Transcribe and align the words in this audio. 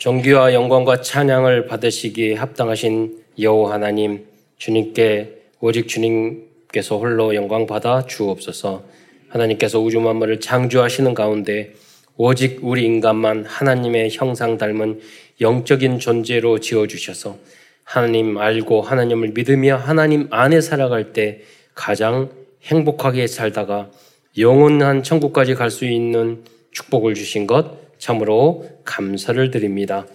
존귀와 0.00 0.54
영광과 0.54 1.02
찬양을 1.02 1.66
받으시기에 1.66 2.32
합당하신 2.36 3.18
여호와 3.38 3.74
하나님 3.74 4.24
주님께 4.56 5.42
오직 5.60 5.88
주님께서 5.88 6.96
홀로 6.96 7.34
영광 7.34 7.66
받아 7.66 8.06
주옵소서. 8.06 8.82
하나님께서 9.28 9.78
우주 9.78 10.00
만물을 10.00 10.40
창조하시는 10.40 11.12
가운데 11.12 11.74
오직 12.16 12.60
우리 12.62 12.86
인간만 12.86 13.44
하나님의 13.44 14.08
형상 14.10 14.56
닮은 14.56 15.02
영적인 15.42 15.98
존재로 15.98 16.60
지어 16.60 16.86
주셔서 16.86 17.36
하나님 17.84 18.38
알고 18.38 18.80
하나님을 18.80 19.32
믿으며 19.34 19.76
하나님 19.76 20.28
안에 20.30 20.62
살아갈 20.62 21.12
때 21.12 21.42
가장 21.74 22.30
행복하게 22.62 23.26
살다가 23.26 23.90
영원한 24.38 25.02
천국까지 25.02 25.54
갈 25.54 25.68
수 25.68 25.84
있는 25.84 26.42
축복을 26.72 27.12
주신 27.12 27.46
것 27.46 27.89
참으로 28.00 28.66
감사를 28.84 29.50
드립니다. 29.52 30.06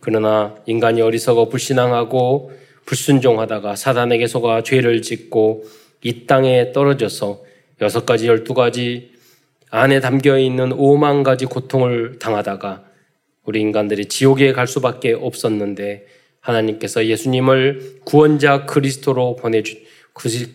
그러나 0.00 0.56
인간이 0.66 1.00
어리석어 1.00 1.48
불신앙하고 1.48 2.50
불순종하다가 2.86 3.76
사단에게 3.76 4.26
속아 4.26 4.62
죄를 4.62 5.02
짓고 5.02 5.64
이 6.02 6.26
땅에 6.26 6.72
떨어져서 6.72 7.44
여섯 7.80 8.04
가지, 8.04 8.26
열두 8.26 8.54
가지 8.54 9.12
안에 9.70 10.00
담겨 10.00 10.38
있는 10.38 10.72
오만 10.72 11.22
가지 11.22 11.46
고통을 11.46 12.18
당하다가 12.18 12.84
우리 13.44 13.60
인간들이 13.60 14.06
지옥에 14.06 14.52
갈 14.52 14.66
수밖에 14.66 15.12
없었는데 15.12 16.06
하나님께서 16.40 17.06
예수님을 17.06 18.00
구원자 18.04 18.66
그리스도로 18.66 19.36
보내주 19.36 19.76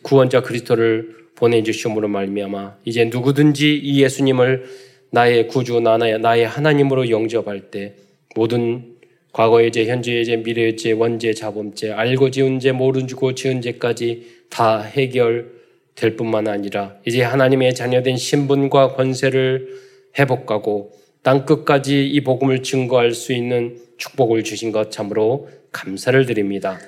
구원자 0.02 0.41
그리스도를 0.41 1.17
보내주심으로 1.35 2.08
말미암아 2.08 2.77
이제 2.85 3.05
누구든지 3.05 3.77
이 3.77 4.02
예수님을 4.03 4.88
나의 5.11 5.47
구주, 5.47 5.79
나의, 5.79 6.19
나의 6.19 6.47
하나님으로 6.47 7.09
영접할 7.09 7.71
때 7.71 7.95
모든 8.35 8.95
과거의 9.31 9.71
죄, 9.71 9.85
현재의 9.85 10.25
죄, 10.25 10.37
미래의 10.37 10.77
죄, 10.77 10.91
원죄, 10.91 11.33
자범죄, 11.33 11.91
알고 11.91 12.31
지은 12.31 12.59
죄, 12.59 12.71
모르고 12.71 13.35
지은 13.35 13.61
죄까지 13.61 14.45
다 14.49 14.81
해결될 14.81 16.16
뿐만 16.17 16.47
아니라 16.47 16.95
이제 17.05 17.21
하나님의 17.21 17.75
자녀된 17.75 18.17
신분과 18.17 18.95
권세를 18.95 19.67
회복하고 20.17 20.91
땅 21.21 21.45
끝까지 21.45 22.07
이 22.07 22.21
복음을 22.21 22.63
증거할 22.63 23.13
수 23.13 23.33
있는 23.33 23.77
축복을 23.97 24.44
주신 24.44 24.71
것 24.71 24.89
참으로 24.89 25.49
감사를 25.71 26.25
드립니다. 26.25 26.79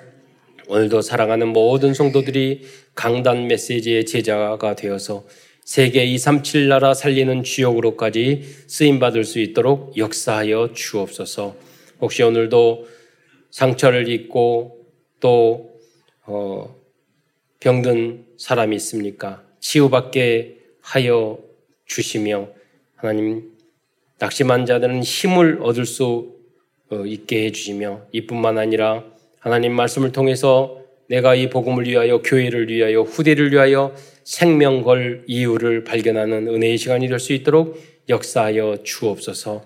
오늘도 0.67 1.01
사랑하는 1.01 1.49
모든 1.49 1.93
성도들이 1.93 2.61
강단 2.95 3.47
메시지의 3.47 4.05
제자가 4.05 4.75
되어서 4.75 5.25
세계 5.63 6.03
237 6.03 6.67
나라 6.67 6.93
살리는 6.93 7.43
주역으로까지 7.43 8.43
쓰임 8.67 8.99
받을 8.99 9.23
수 9.23 9.39
있도록 9.39 9.95
역사하여 9.95 10.73
주옵소서. 10.73 11.55
혹시 12.01 12.23
오늘도 12.23 12.87
상처를 13.51 14.09
입고 14.09 14.87
또 15.19 15.79
어, 16.25 16.75
병든 17.59 18.25
사람이 18.37 18.75
있습니까? 18.77 19.43
치유받게 19.59 20.57
하여 20.81 21.39
주시며 21.85 22.49
하나님 22.95 23.51
낙심한 24.17 24.65
자들은 24.65 25.03
힘을 25.03 25.59
얻을 25.61 25.85
수 25.85 26.37
어, 26.89 27.05
있게 27.05 27.45
해주시며 27.45 28.07
이뿐만 28.11 28.57
아니라 28.57 29.03
하나님 29.39 29.73
말씀을 29.73 30.11
통해서 30.11 30.81
내가 31.07 31.35
이 31.35 31.49
복음을 31.49 31.87
위하여 31.87 32.21
교회를 32.21 32.69
위하여 32.69 33.01
후대를 33.01 33.51
위하여 33.51 33.93
생명 34.31 34.81
걸 34.81 35.25
이유를 35.27 35.83
발견하는 35.83 36.47
은혜의 36.47 36.77
시간이 36.77 37.09
될 37.09 37.19
수 37.19 37.33
있도록 37.33 37.77
역사하여 38.07 38.77
주옵소서. 38.81 39.65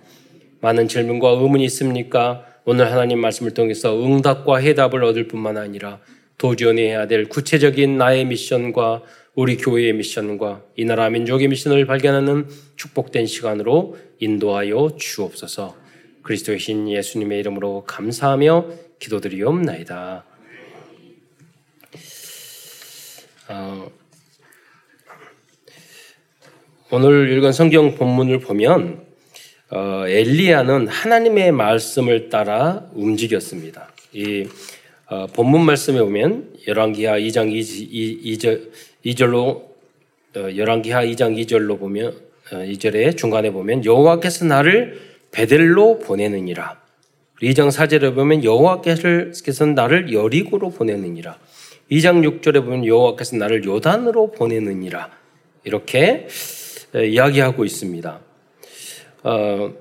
많은 0.59 0.87
질문과 0.87 1.29
의문이 1.29 1.63
있습니까? 1.65 2.43
오늘 2.65 2.91
하나님 2.91 3.19
말씀을 3.19 3.53
통해서 3.53 3.95
응답과 4.03 4.57
해답을 4.57 5.03
얻을 5.03 5.27
뿐만 5.27 5.57
아니라 5.57 5.99
도전해야 6.39 7.05
될 7.05 7.29
구체적인 7.29 7.99
나의 7.99 8.25
미션과 8.25 9.03
우리 9.35 9.55
교회의 9.57 9.93
미션과 9.93 10.63
이 10.77 10.85
나라 10.85 11.11
민족의 11.11 11.47
미션을 11.47 11.85
발견하는 11.85 12.47
축복된 12.75 13.27
시간으로 13.27 13.97
인도하여 14.17 14.95
주옵소서. 14.97 15.75
그리스도의 16.23 16.57
신 16.57 16.89
예수님의 16.89 17.39
이름으로 17.41 17.83
감사하며 17.85 18.65
기도드리옵나이다. 18.97 20.25
어, 23.49 24.04
오늘 26.91 27.31
읽은 27.31 27.51
성경 27.51 27.95
본문을 27.95 28.41
보면 28.41 29.01
어, 29.71 30.03
엘리야는 30.07 30.87
하나님의 30.87 31.51
말씀을 31.51 32.29
따라 32.29 32.85
움직였습니다. 32.93 33.89
이 34.13 34.45
어, 35.07 35.25
본문 35.25 35.61
말씀에 35.65 35.99
보면 35.99 36.53
열왕기하 36.67 37.17
2장 37.17 37.51
2, 37.51 38.37
2절, 38.37 38.69
2절로 39.03 39.37
어, 39.39 40.55
열왕기하 40.55 41.05
2장 41.05 41.35
2절로 41.43 41.79
보면 41.79 42.13
어, 42.51 42.57
2절에 42.57 43.17
중간에 43.17 43.49
보면 43.49 43.83
여호와께서 43.83 44.45
나를 44.45 44.99
베델로 45.31 45.97
보내느니라. 45.97 46.79
2장 47.41 47.71
4절에 47.71 48.13
보면 48.13 48.43
여호와께서 48.43 49.65
나를 49.65 50.13
여리고로 50.13 50.69
보내느니라. 50.69 51.39
2장 51.91 52.41
6절에 52.41 52.63
보면 52.63 52.85
여호와께서 52.85 53.37
나를 53.37 53.65
요단으로 53.65 54.33
보내느니라. 54.33 55.09
이렇게 55.63 56.27
이야기하고 57.03 57.65
있습니다. 57.65 58.21
어, 59.23 59.73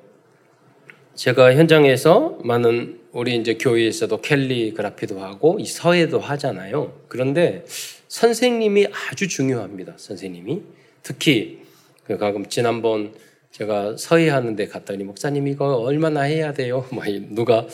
제가 1.14 1.54
현장에서 1.54 2.38
많은 2.42 3.00
우리 3.12 3.36
이제 3.36 3.54
교회에서도 3.54 4.20
캘리그라피도 4.20 5.20
하고 5.20 5.58
이 5.60 5.66
서예도 5.66 6.18
하잖아요. 6.18 6.98
그런데 7.08 7.64
선생님이 8.08 8.88
아주 8.88 9.28
중요합니다. 9.28 9.94
선생님이 9.96 10.62
특히 11.02 11.62
그 12.04 12.18
가끔 12.18 12.46
지난번 12.48 13.14
제가 13.52 13.96
서예 13.96 14.30
하는데 14.30 14.66
갔더니 14.66 15.04
목사님 15.04 15.46
이거 15.46 15.76
얼마나 15.76 16.22
해야 16.22 16.52
돼요? 16.52 16.86
막 16.90 17.04
누가 17.30 17.66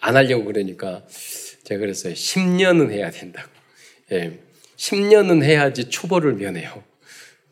안 0.00 0.16
하려고 0.16 0.44
그러니까 0.44 1.02
제가 1.62 1.80
그랬어요. 1.80 2.12
10년은 2.12 2.90
해야 2.90 3.10
된다고. 3.10 3.48
예. 4.12 4.38
10년은 4.76 5.42
해야지 5.42 5.88
초보를 5.88 6.34
면해요. 6.34 6.82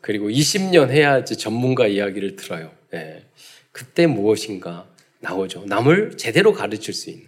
그리고 0.03 0.29
20년 0.29 0.89
해야지 0.89 1.37
전문가 1.37 1.87
이야기를 1.87 2.35
들어요. 2.35 2.71
예. 2.93 3.23
그때 3.71 4.05
무엇인가 4.05 4.85
나오죠. 5.21 5.63
남을 5.65 6.17
제대로 6.17 6.51
가르칠 6.51 6.93
수 6.93 7.09
있는. 7.09 7.25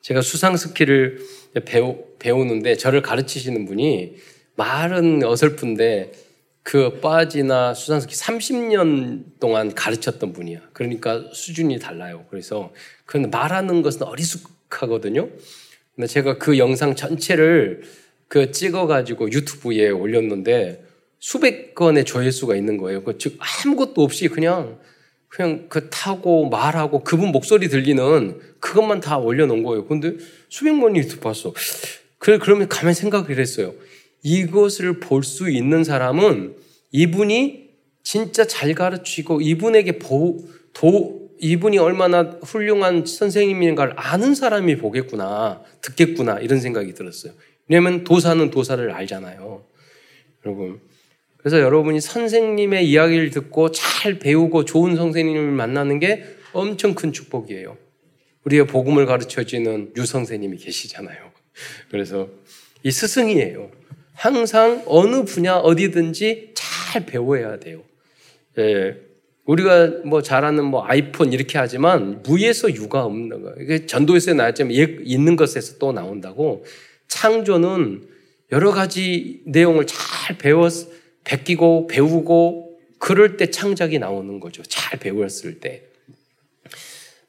제가 0.00 0.20
수상 0.20 0.56
스킬을 0.56 1.20
배우, 1.64 2.04
배우는데 2.18 2.74
저를 2.74 3.02
가르치시는 3.02 3.66
분이 3.66 4.16
말은 4.56 5.22
어설픈데 5.22 6.10
그 6.64 6.98
빠지나 6.98 7.72
수상 7.74 8.00
스키를 8.00 8.18
30년 8.18 9.38
동안 9.38 9.72
가르쳤던 9.72 10.32
분이야. 10.32 10.70
그러니까 10.72 11.22
수준이 11.32 11.78
달라요. 11.78 12.26
그래서 12.30 12.72
그 13.06 13.16
말하는 13.18 13.82
것은 13.82 14.02
어리숙하거든요. 14.02 15.30
근데 15.94 16.08
제가 16.08 16.38
그 16.38 16.58
영상 16.58 16.96
전체를 16.96 17.84
그 18.26 18.50
찍어가지고 18.50 19.30
유튜브에 19.30 19.90
올렸는데 19.90 20.87
수백 21.18 21.74
건의 21.74 22.04
조회수가 22.04 22.56
있는 22.56 22.76
거예요. 22.76 23.02
그즉 23.04 23.38
아무것도 23.38 24.02
없이 24.02 24.28
그냥 24.28 24.78
그냥 25.28 25.66
그 25.68 25.90
타고 25.90 26.48
말하고 26.48 27.04
그분 27.04 27.32
목소리 27.32 27.68
들리는 27.68 28.40
그것만 28.60 29.00
다 29.00 29.18
올려놓은 29.18 29.62
거예요. 29.62 29.86
근데 29.86 30.14
수백만 30.48 30.96
유튜브 30.96 31.20
봤어. 31.20 31.52
그래 32.18 32.38
그러면 32.38 32.68
가만 32.68 32.94
생각을 32.94 33.38
했어요. 33.38 33.74
이것을 34.22 35.00
볼 35.00 35.22
수 35.22 35.50
있는 35.50 35.84
사람은 35.84 36.56
이분이 36.92 37.68
진짜 38.02 38.46
잘 38.46 38.74
가르치고 38.74 39.42
이분에게 39.42 39.98
보, 39.98 40.38
도, 40.72 41.30
이분이 41.40 41.78
얼마나 41.78 42.22
훌륭한 42.42 43.04
선생님인가를 43.06 43.92
아는 43.96 44.34
사람이 44.34 44.78
보겠구나, 44.78 45.62
듣겠구나, 45.82 46.40
이런 46.40 46.58
생각이 46.58 46.94
들었어요. 46.94 47.32
왜냐면 47.68 48.04
도사는 48.04 48.50
도사를 48.50 48.90
알잖아요. 48.90 49.62
여러분. 50.44 50.80
그래서 51.48 51.64
여러분이 51.64 52.02
선생님의 52.02 52.86
이야기를 52.90 53.30
듣고 53.30 53.70
잘 53.70 54.18
배우고 54.18 54.66
좋은 54.66 54.96
선생님을 54.96 55.50
만나는 55.52 55.98
게 55.98 56.22
엄청 56.52 56.94
큰 56.94 57.10
축복이에요. 57.10 57.78
우리의 58.44 58.66
복음을 58.66 59.06
가르쳐 59.06 59.42
주는 59.44 59.90
유 59.96 60.04
선생님이 60.04 60.58
계시잖아요. 60.58 61.16
그래서 61.90 62.28
이 62.82 62.90
스승이에요. 62.90 63.70
항상 64.12 64.82
어느 64.84 65.24
분야 65.24 65.54
어디든지 65.54 66.52
잘 66.54 67.06
배워야 67.06 67.58
돼요. 67.58 67.82
예. 68.58 68.98
우리가 69.46 70.02
뭐 70.04 70.20
잘하는 70.20 70.66
뭐 70.66 70.84
아이폰 70.84 71.32
이렇게 71.32 71.56
하지만 71.56 72.22
무에서 72.24 72.74
유가 72.74 73.06
없는 73.06 73.40
거예요. 73.40 73.56
이게 73.58 73.86
전도에서 73.86 74.34
나왔지만 74.34 74.70
있는 75.02 75.36
것에서 75.36 75.78
또 75.78 75.92
나온다고 75.92 76.66
창조는 77.06 78.06
여러 78.52 78.70
가지 78.70 79.40
내용을 79.46 79.86
잘 79.86 80.36
배웠, 80.36 80.97
베끼고 81.24 81.86
배우고 81.88 82.78
그럴 82.98 83.36
때 83.36 83.50
창작이 83.50 83.98
나오는 83.98 84.40
거죠. 84.40 84.62
잘 84.62 84.98
배웠을 84.98 85.60
때. 85.60 85.82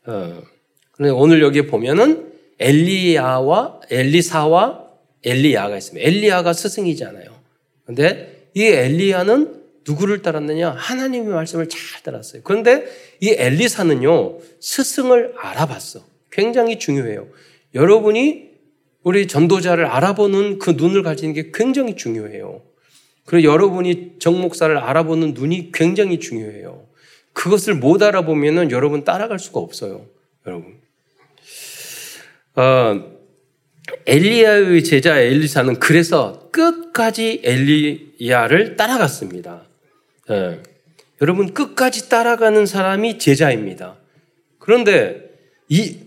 어, 0.05 0.41
그런데 0.91 1.13
오늘 1.13 1.41
여기에 1.41 1.67
보면은 1.67 2.33
엘리야와 2.59 3.81
엘리사와 3.89 4.89
엘리야가 5.23 5.77
있습니다. 5.77 6.07
엘리야가 6.07 6.53
스승이잖아요. 6.53 7.29
근데 7.85 8.49
이 8.53 8.63
엘리야는 8.63 9.59
누구를 9.87 10.21
따랐느냐? 10.21 10.71
하나님의 10.71 11.33
말씀을 11.33 11.67
잘 11.69 12.03
따랐어요. 12.03 12.41
그런데 12.43 12.85
이 13.19 13.29
엘리사는요, 13.29 14.39
스승을 14.59 15.33
알아봤어. 15.37 16.05
굉장히 16.31 16.77
중요해요. 16.79 17.27
여러분이 17.73 18.49
우리 19.03 19.27
전도자를 19.27 19.85
알아보는 19.85 20.59
그 20.59 20.71
눈을 20.71 21.03
가지는 21.03 21.33
게 21.33 21.51
굉장히 21.53 21.95
중요해요. 21.95 22.61
그리고 23.29 23.47
여러분이 23.47 24.13
정 24.17 24.41
목사를 24.41 24.75
알아보는 24.75 25.35
눈이 25.35 25.71
굉장히 25.71 26.19
중요해요. 26.19 26.87
그것을 27.33 27.75
못 27.75 28.01
알아보면은 28.01 28.71
여러분 28.71 29.03
따라갈 29.03 29.37
수가 29.37 29.59
없어요. 29.59 30.07
여러분. 30.47 30.79
어, 32.55 33.19
엘리야의 34.07 34.83
제자 34.83 35.19
엘리사는 35.19 35.75
그래서 35.75 36.49
끝까지 36.51 37.41
엘리야를 37.43 38.75
따라갔습니다. 38.75 39.61
예. 40.31 40.63
여러분 41.21 41.53
끝까지 41.53 42.09
따라가는 42.09 42.65
사람이 42.65 43.19
제자입니다. 43.19 43.97
그런데 44.57 45.29
이 45.67 45.97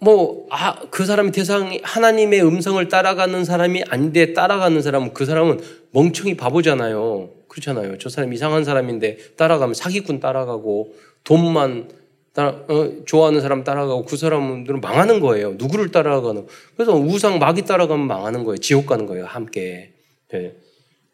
뭐, 0.00 0.46
아, 0.50 0.78
그 0.90 1.04
사람이 1.04 1.32
대상, 1.32 1.76
하나님의 1.82 2.44
음성을 2.44 2.86
따라가는 2.88 3.44
사람이 3.44 3.84
아닌데 3.88 4.32
따라가는 4.32 4.80
사람은 4.80 5.12
그 5.12 5.24
사람은 5.24 5.60
멍청이 5.90 6.36
바보잖아요. 6.36 7.30
그렇잖아요. 7.48 7.98
저 7.98 8.08
사람 8.08 8.32
이상한 8.32 8.64
사람인데 8.64 9.34
따라가면 9.36 9.74
사기꾼 9.74 10.20
따라가고 10.20 10.94
돈만 11.24 11.88
따라, 12.32 12.50
어, 12.68 12.92
좋아하는 13.04 13.40
사람 13.40 13.64
따라가고 13.64 14.04
그 14.04 14.16
사람들은 14.16 14.80
망하는 14.80 15.18
거예요. 15.18 15.54
누구를 15.54 15.90
따라가는. 15.90 16.46
그래서 16.76 16.94
우상 16.94 17.40
마귀 17.40 17.62
따라가면 17.62 18.06
망하는 18.06 18.44
거예요. 18.44 18.58
지옥 18.58 18.86
가는 18.86 19.06
거예요. 19.06 19.24
함께. 19.24 19.92
네. 20.30 20.54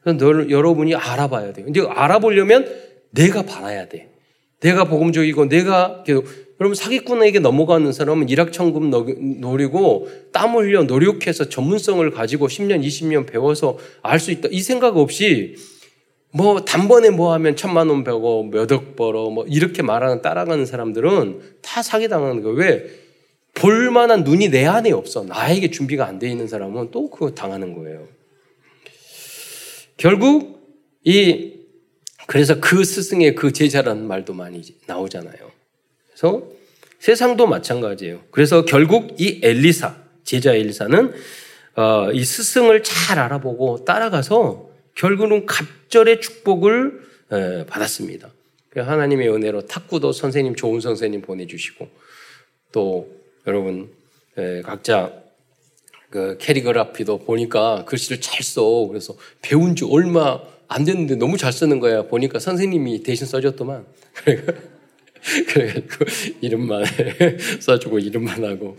그래서 0.02 0.18
너, 0.18 0.50
여러분이 0.50 0.94
알아봐야 0.94 1.54
돼요. 1.54 1.64
근데 1.64 1.80
알아보려면 1.88 2.70
내가 3.10 3.42
바라야 3.42 3.88
돼. 3.88 4.10
내가 4.60 4.84
복음적이고 4.84 5.48
내가 5.48 6.04
여러분 6.60 6.74
사기꾼에게 6.76 7.40
넘어가는 7.40 7.90
사람은 7.92 8.28
일확천금 8.28 8.90
노리고 9.40 10.08
땀 10.32 10.54
흘려 10.54 10.84
노력해서 10.84 11.48
전문성을 11.48 12.08
가지고 12.12 12.46
10년, 12.46 12.84
20년 12.84 13.26
배워서 13.26 13.78
알 14.02 14.20
수 14.20 14.30
있다. 14.30 14.48
이 14.52 14.60
생각 14.60 14.96
없이 14.96 15.56
뭐 16.32 16.64
단번에 16.64 17.10
뭐 17.10 17.32
하면 17.34 17.56
천만 17.56 17.88
원 17.88 18.04
벌고 18.04 18.44
몇 18.44 18.72
억 18.72 18.96
벌어 18.96 19.30
뭐 19.30 19.44
이렇게 19.46 19.82
말하는 19.82 20.22
따라가는 20.22 20.64
사람들은 20.66 21.40
다 21.62 21.82
사기 21.82 22.08
당하는 22.08 22.42
거예요. 22.42 22.56
왜? 22.56 22.84
볼 23.54 23.90
만한 23.90 24.24
눈이 24.24 24.48
내 24.50 24.64
안에 24.66 24.90
없어. 24.92 25.24
나에게 25.24 25.70
준비가 25.70 26.06
안 26.06 26.18
돼 26.18 26.28
있는 26.28 26.48
사람은 26.48 26.90
또 26.90 27.08
그거 27.10 27.30
당하는 27.32 27.74
거예요. 27.74 28.06
결국 29.96 30.60
이 31.04 31.52
그래서 32.26 32.58
그 32.60 32.84
스승의 32.84 33.34
그 33.34 33.52
제자라는 33.52 34.06
말도 34.06 34.34
많이 34.34 34.62
나오잖아요. 34.86 35.43
그래서 36.14 36.42
세상도 37.00 37.46
마찬가지예요. 37.46 38.20
그래서 38.30 38.64
결국 38.64 39.20
이 39.20 39.40
엘리사 39.42 39.96
제자 40.22 40.54
엘리사는 40.54 41.12
어, 41.76 42.12
이 42.12 42.24
스승을 42.24 42.82
잘 42.82 43.18
알아보고 43.18 43.84
따라가서 43.84 44.70
결국은 44.94 45.44
갑절의 45.44 46.20
축복을 46.20 47.02
받았습니다. 47.66 48.30
그 48.70 48.80
하나님의 48.80 49.28
은혜로 49.28 49.66
탁구도 49.66 50.12
선생님 50.12 50.54
좋은 50.54 50.80
선생님 50.80 51.22
보내주시고 51.22 51.88
또 52.72 53.08
여러분 53.46 53.90
각자 54.64 55.12
그 56.10 56.36
캐리그라피도 56.38 57.18
보니까 57.24 57.84
글씨를 57.86 58.20
잘 58.20 58.42
써. 58.44 58.86
그래서 58.86 59.16
배운 59.42 59.74
지 59.74 59.84
얼마 59.84 60.40
안 60.68 60.84
됐는데 60.84 61.16
너무 61.16 61.36
잘 61.36 61.52
쓰는 61.52 61.80
거야. 61.80 62.02
보니까 62.02 62.38
선생님이 62.38 63.02
대신 63.02 63.26
써줬더만. 63.26 63.84
그래가지고 65.48 66.04
이름만 66.40 66.84
써주고 67.60 67.98
이름만 67.98 68.44
하고 68.44 68.76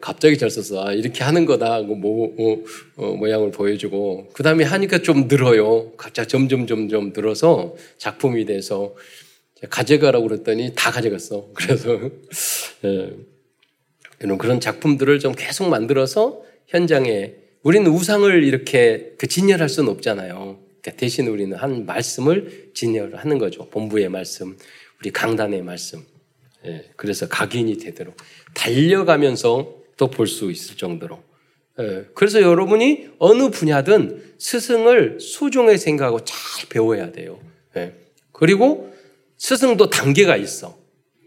갑자기 0.00 0.36
잘 0.36 0.50
썼어. 0.50 0.86
아, 0.86 0.92
이렇게 0.92 1.24
하는 1.24 1.46
거다 1.46 1.72
하고 1.72 1.94
모, 1.94 2.28
모, 2.28 2.64
어, 2.96 3.12
모양을 3.14 3.50
보여주고 3.50 4.28
그 4.32 4.42
다음에 4.42 4.64
하니까 4.64 4.98
좀 4.98 5.28
늘어요. 5.28 5.92
각자 5.96 6.26
점점 6.26 6.66
점점 6.66 7.12
늘어서 7.14 7.74
작품이 7.96 8.44
돼서 8.44 8.94
가져가라고 9.70 10.28
그랬더니 10.28 10.72
다 10.74 10.90
가져갔어. 10.90 11.48
그래서 11.54 11.98
예, 12.84 13.12
그런 14.18 14.60
작품들을 14.60 15.18
좀 15.20 15.34
계속 15.34 15.68
만들어서 15.68 16.42
현장에 16.66 17.34
우리는 17.62 17.90
우상을 17.90 18.44
이렇게 18.44 19.14
그 19.18 19.26
진열할 19.26 19.68
수는 19.68 19.90
없잖아요. 19.90 20.58
그러니까 20.80 21.00
대신 21.00 21.26
우리는 21.28 21.56
한 21.56 21.86
말씀을 21.86 22.70
진열하는 22.74 23.38
거죠. 23.38 23.68
본부의 23.68 24.08
말씀. 24.08 24.56
우리 25.00 25.10
강단의 25.10 25.62
말씀. 25.62 26.04
예, 26.66 26.90
그래서 26.96 27.28
각인이 27.28 27.78
되도록 27.78 28.16
달려가면서 28.54 29.78
또 29.96 30.08
볼 30.10 30.26
수 30.26 30.50
있을 30.50 30.76
정도로. 30.76 31.22
예, 31.80 32.06
그래서 32.14 32.40
여러분이 32.40 33.10
어느 33.18 33.50
분야든 33.50 34.34
스승을 34.38 35.20
소중하게 35.20 35.76
생각하고 35.76 36.24
잘 36.24 36.36
배워야 36.68 37.12
돼요. 37.12 37.40
예, 37.76 37.94
그리고 38.32 38.92
스승도 39.36 39.90
단계가 39.90 40.36
있어. 40.36 40.76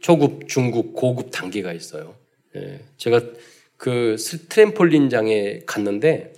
초급, 0.02 0.48
중급, 0.48 0.94
고급 0.94 1.32
단계가 1.32 1.72
있어요. 1.74 2.16
예, 2.56 2.82
제가 2.98 3.22
그 3.78 4.18
트램폴린장에 4.50 5.62
갔는데 5.66 6.34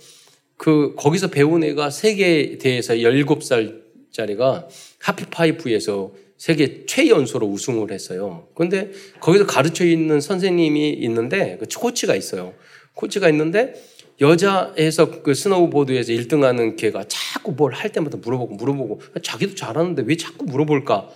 그 0.56 0.94
거기서 0.96 1.28
배운 1.28 1.64
애가 1.64 1.90
세계에 1.90 2.58
대해서 2.58 2.94
17살짜리가 2.94 4.68
하프파이프에서 5.00 6.12
세계 6.44 6.84
최연소로 6.84 7.46
우승을 7.46 7.90
했어요. 7.90 8.48
그런데 8.54 8.90
거기서 9.20 9.46
가르쳐 9.46 9.82
있는 9.82 10.20
선생님이 10.20 10.90
있는데 10.90 11.56
그 11.58 11.64
코치가 11.74 12.14
있어요. 12.14 12.52
코치가 12.92 13.30
있는데 13.30 13.72
여자에서 14.20 15.22
그 15.22 15.32
스노우보드에서 15.32 16.12
1등하는 16.12 16.76
걔가 16.76 17.06
자꾸 17.08 17.52
뭘 17.52 17.72
할 17.72 17.90
때마다 17.92 18.18
물어보고 18.18 18.56
물어보고 18.56 19.00
자기도 19.22 19.54
잘하는데 19.54 20.02
왜 20.06 20.18
자꾸 20.18 20.44
물어볼까 20.44 21.08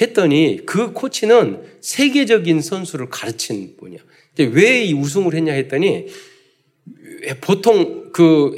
했더니 0.00 0.62
그 0.66 0.92
코치는 0.92 1.62
세계적인 1.80 2.60
선수를 2.60 3.10
가르친 3.10 3.76
분이야. 3.76 4.00
왜이 4.38 4.92
우승을 4.92 5.34
했냐 5.34 5.52
했더니 5.52 6.06
보통 7.42 8.10
그, 8.12 8.56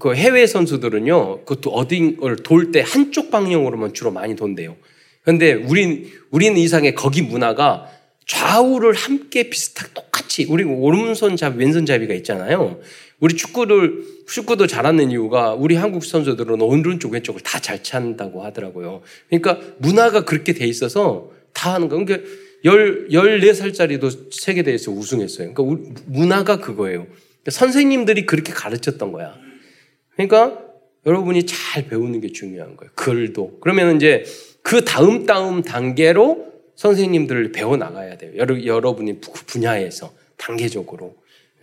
그 0.00 0.12
해외 0.16 0.44
선수들은요, 0.48 1.44
그것도 1.44 1.70
어딘 1.70 2.16
걸 2.16 2.36
돌 2.42 2.72
때 2.72 2.82
한쪽 2.84 3.30
방향으로만 3.30 3.94
주로 3.94 4.10
많이 4.10 4.34
돈대요. 4.34 4.76
그런데 5.22 5.52
우린, 5.52 6.10
우리는 6.30 6.56
이상의 6.56 6.94
거기 6.94 7.22
문화가 7.22 7.88
좌우를 8.26 8.92
함께 8.94 9.50
비슷하게 9.50 9.92
똑같이, 9.94 10.46
우리 10.48 10.64
오른손 10.64 11.36
잡, 11.36 11.56
왼손 11.56 11.86
잡이가 11.86 12.14
있잖아요. 12.14 12.80
우리 13.20 13.36
축구를, 13.36 14.04
축구도 14.26 14.66
잘하는 14.66 15.10
이유가 15.10 15.54
우리 15.54 15.76
한국 15.76 16.04
선수들은 16.04 16.60
오른쪽, 16.60 17.12
왼쪽을 17.12 17.40
다 17.42 17.60
잘 17.60 17.82
찬다고 17.82 18.42
하더라고요. 18.44 19.02
그러니까 19.28 19.60
문화가 19.78 20.24
그렇게 20.24 20.52
돼 20.52 20.66
있어서 20.66 21.30
다 21.52 21.74
하는 21.74 21.88
거. 21.88 21.96
그러니까 21.96 22.28
열, 22.64 23.08
14살짜리도 23.08 24.32
세계대회에서 24.32 24.90
우승했어요. 24.90 25.54
그러니까 25.54 25.92
문화가 26.06 26.58
그거예요. 26.58 27.06
그러니까 27.06 27.50
선생님들이 27.50 28.26
그렇게 28.26 28.52
가르쳤던 28.52 29.12
거야. 29.12 29.36
그러니까 30.16 30.58
여러분이 31.06 31.46
잘 31.46 31.88
배우는 31.88 32.20
게 32.20 32.32
중요한 32.32 32.76
거예요. 32.76 32.90
글도. 32.94 33.58
그러면 33.60 33.96
이제 33.96 34.24
그 34.62 34.84
다음 34.84 35.26
다음 35.26 35.62
단계로 35.62 36.52
선생님들을 36.76 37.52
배워 37.52 37.76
나가야 37.76 38.16
돼요. 38.16 38.32
여러, 38.36 38.64
여러분이 38.64 39.20
그 39.20 39.44
분야에서 39.46 40.12
단계적으로. 40.36 41.14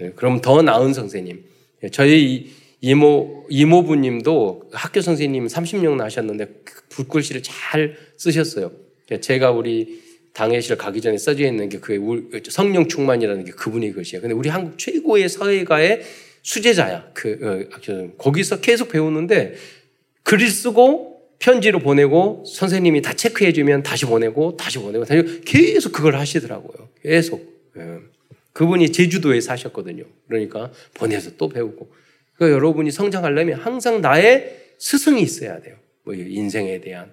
예, 0.01 0.12
그럼 0.12 0.41
더 0.41 0.62
나은 0.62 0.94
선생님. 0.94 1.44
예, 1.84 1.89
저희 1.89 2.51
이모, 2.82 3.46
이모부님도 3.50 4.70
학교 4.72 5.01
선생님 5.01 5.48
30년 5.48 6.00
하셨는데 6.00 6.46
붓글씨를 6.89 7.44
잘 7.44 7.98
쓰셨어요. 8.18 8.72
예, 9.12 9.20
제가 9.20 9.51
우리 9.51 10.01
당회실 10.34 10.77
가기 10.77 11.01
전에 11.01 11.18
써져 11.18 11.46
있는 11.46 11.68
게 11.70 11.79
그 11.79 12.41
성령 12.50 12.88
충만이라는 12.88 13.44
게 13.46 13.51
그분의 13.51 13.94
것이에요. 13.94 14.22
근데 14.22 14.34
우리 14.34 14.50
한국 14.50 14.77
최고의 14.77 15.27
사회가의 15.27 16.01
수제자야. 16.44 17.12
그 17.13 17.38
어, 17.41 18.18
거기서 18.18 18.62
계속 18.62 18.89
배우는데 18.89 19.56
글을 20.24 20.48
쓰고 20.48 21.19
편지로 21.39 21.79
보내고 21.79 22.43
선생님이 22.46 23.01
다 23.01 23.13
체크해주면 23.13 23.84
다시 23.84 24.05
보내고 24.05 24.58
다시 24.58 24.77
보내고 24.77 25.05
다시 25.05 25.41
계속 25.46 25.93
그걸 25.93 26.15
하시더라고요. 26.15 26.89
계속. 27.01 27.72
예. 27.77 28.00
그분이 28.53 28.91
제주도에 28.91 29.39
사셨거든요. 29.39 30.03
그러니까 30.27 30.72
보내서 30.93 31.31
또 31.38 31.48
배우고. 31.48 31.91
그러니까 32.36 32.55
여러분이 32.55 32.91
성장하려면 32.91 33.60
항상 33.60 34.01
나의 34.01 34.58
스승이 34.77 35.22
있어야 35.22 35.62
돼요. 35.62 35.75
뭐 36.03 36.13
인생에 36.13 36.81
대한 36.81 37.12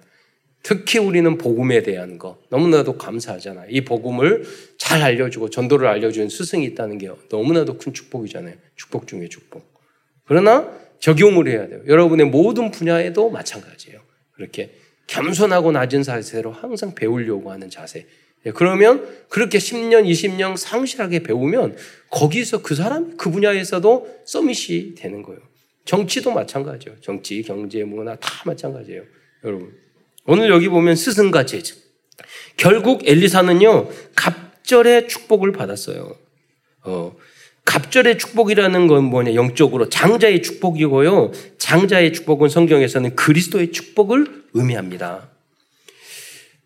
특히 0.63 0.99
우리는 0.99 1.37
복음에 1.37 1.81
대한 1.83 2.17
거 2.17 2.39
너무나도 2.49 2.97
감사하잖아요. 2.97 3.67
이 3.69 3.81
복음을 3.85 4.43
잘 4.77 5.01
알려주고 5.01 5.49
전도를 5.49 5.87
알려주는 5.87 6.27
스승이 6.27 6.65
있다는 6.65 6.97
게 6.97 7.09
너무나도 7.29 7.77
큰 7.77 7.93
축복이잖아요. 7.93 8.55
축복 8.75 9.07
중에 9.07 9.29
축복. 9.29 9.63
그러나 10.25 10.69
적용을 10.99 11.47
해야 11.47 11.67
돼요. 11.67 11.81
여러분의 11.87 12.25
모든 12.25 12.71
분야에도 12.71 13.29
마찬가지예요. 13.29 14.06
그렇게 14.37 14.71
겸손하고 15.07 15.71
낮은 15.71 16.03
자세로 16.03 16.51
항상 16.51 16.95
배우려고 16.95 17.51
하는 17.51 17.69
자세. 17.69 18.05
예, 18.45 18.51
그러면 18.51 19.05
그렇게 19.29 19.57
10년, 19.57 20.05
20년 20.05 20.55
상실하게 20.55 21.23
배우면 21.23 21.75
거기서 22.09 22.61
그 22.61 22.75
사람, 22.75 23.17
그 23.17 23.31
분야에서도 23.31 24.21
서밋이 24.25 24.95
되는 24.95 25.23
거예요. 25.23 25.41
정치도 25.85 26.31
마찬가지예요. 26.31 26.99
정치, 27.01 27.41
경제, 27.41 27.83
문화 27.83 28.15
다 28.15 28.43
마찬가지예요. 28.45 29.03
여러분. 29.43 29.73
오늘 30.25 30.49
여기 30.49 30.67
보면 30.69 30.95
스승과 30.95 31.45
제자. 31.45 31.75
결국 32.57 33.07
엘리사는요, 33.07 33.89
갑절의 34.15 35.07
축복을 35.07 35.51
받았어요. 35.53 36.15
어, 36.83 37.15
갑절의 37.67 38.17
축복이라는 38.17 38.87
건 38.87 39.03
뭐냐, 39.03 39.35
영적으로 39.35 39.89
장자의 39.89 40.41
축복이고요. 40.41 41.31
장자의 41.57 42.13
축복은 42.13 42.47
성경에서는 42.47 43.15
그리스도의 43.17 43.73
축복을 43.73 44.45
의미합니다. 44.53 45.27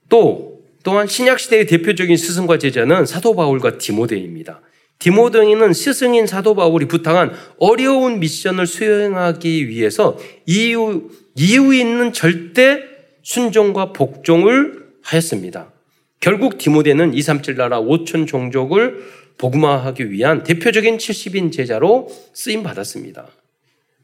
또, 0.08 0.62
또한 0.84 1.08
신약 1.08 1.40
시대의 1.40 1.66
대표적인 1.66 2.16
스승과 2.16 2.60
제자는 2.60 3.08
사도 3.08 3.36
바울과 3.36 3.80
디모데입니다. 3.80 4.62
디모데는 5.00 5.74
스승인 5.74 6.28
사도 6.28 6.54
바울이 6.54 6.86
부탁한 6.86 7.34
어려운 7.58 8.20
미션을 8.20 8.68
수행하기 8.68 9.70
위해서 9.70 10.20
이유, 10.46 11.10
이유 11.36 11.74
있는 11.74 12.14
절대 12.14 12.84
순종과 13.24 13.94
복종을 13.94 14.86
하였습니다. 15.02 15.72
결국 16.20 16.60
디모데는 16.60 17.16
237 17.16 17.56
나라 17.56 17.82
5천 17.82 18.28
종족을 18.28 19.04
복음화하기 19.38 20.12
위한 20.12 20.44
대표적인 20.44 20.98
70인 20.98 21.52
제자로 21.52 22.10
쓰임 22.34 22.64
받았습니다. 22.64 23.28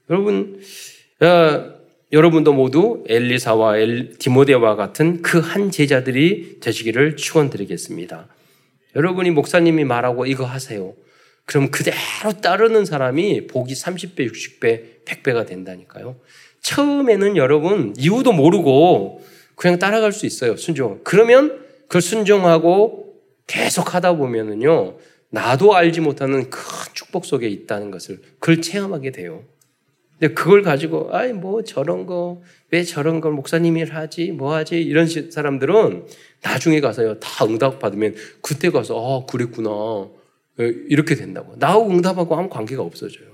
여러분, 0.09 0.59
어, 1.21 1.77
여러분도 2.11 2.53
모두 2.53 3.03
엘리사와 3.07 3.77
엘, 3.77 4.17
디모데와 4.17 4.75
같은 4.75 5.21
그 5.21 5.39
한 5.39 5.71
제자들이 5.71 6.59
되시기를 6.61 7.17
축원드리겠습니다. 7.17 8.27
여러분이 8.95 9.31
목사님이 9.31 9.83
말하고 9.83 10.25
이거 10.25 10.45
하세요. 10.45 10.93
그럼 11.45 11.69
그대로 11.71 11.97
따르는 12.41 12.85
사람이 12.85 13.47
복이 13.47 13.73
30배, 13.73 14.31
60배, 14.31 15.05
100배가 15.05 15.45
된다니까요. 15.45 16.17
처음에는 16.61 17.37
여러분 17.37 17.93
이유도 17.97 18.33
모르고 18.33 19.21
그냥 19.55 19.79
따라갈 19.79 20.11
수 20.11 20.25
있어요. 20.25 20.57
순종. 20.57 20.99
그러면 21.03 21.65
그 21.87 22.01
순종하고 22.01 23.15
계속 23.47 23.95
하다 23.95 24.17
보면은요. 24.17 24.97
나도 25.29 25.75
알지 25.75 26.01
못하는 26.01 26.49
큰 26.49 26.61
축복 26.93 27.25
속에 27.25 27.47
있다는 27.47 27.91
것을 27.91 28.21
그걸 28.39 28.61
체험하게 28.61 29.11
돼요. 29.11 29.43
근데 30.19 30.33
그걸 30.33 30.63
가지고 30.63 31.09
아이 31.15 31.33
뭐 31.33 31.63
저런 31.63 32.05
거 32.05 32.41
왜 32.71 32.83
저런 32.83 33.21
걸 33.21 33.31
목사님이 33.31 33.83
하지 33.83 34.31
뭐 34.31 34.53
하지? 34.53 34.81
이런 34.81 35.07
사람들은 35.07 36.05
나중에 36.43 36.81
가서요 36.81 37.19
다 37.19 37.45
응답 37.45 37.79
받으면 37.79 38.15
그때 38.41 38.69
가서 38.69 38.95
아 38.97 39.25
그랬구나. 39.25 39.71
이렇게 40.57 41.15
된다고. 41.15 41.55
나하고 41.57 41.89
응답하고 41.91 42.35
아무 42.35 42.49
관계가 42.49 42.81
없어져요. 42.81 43.27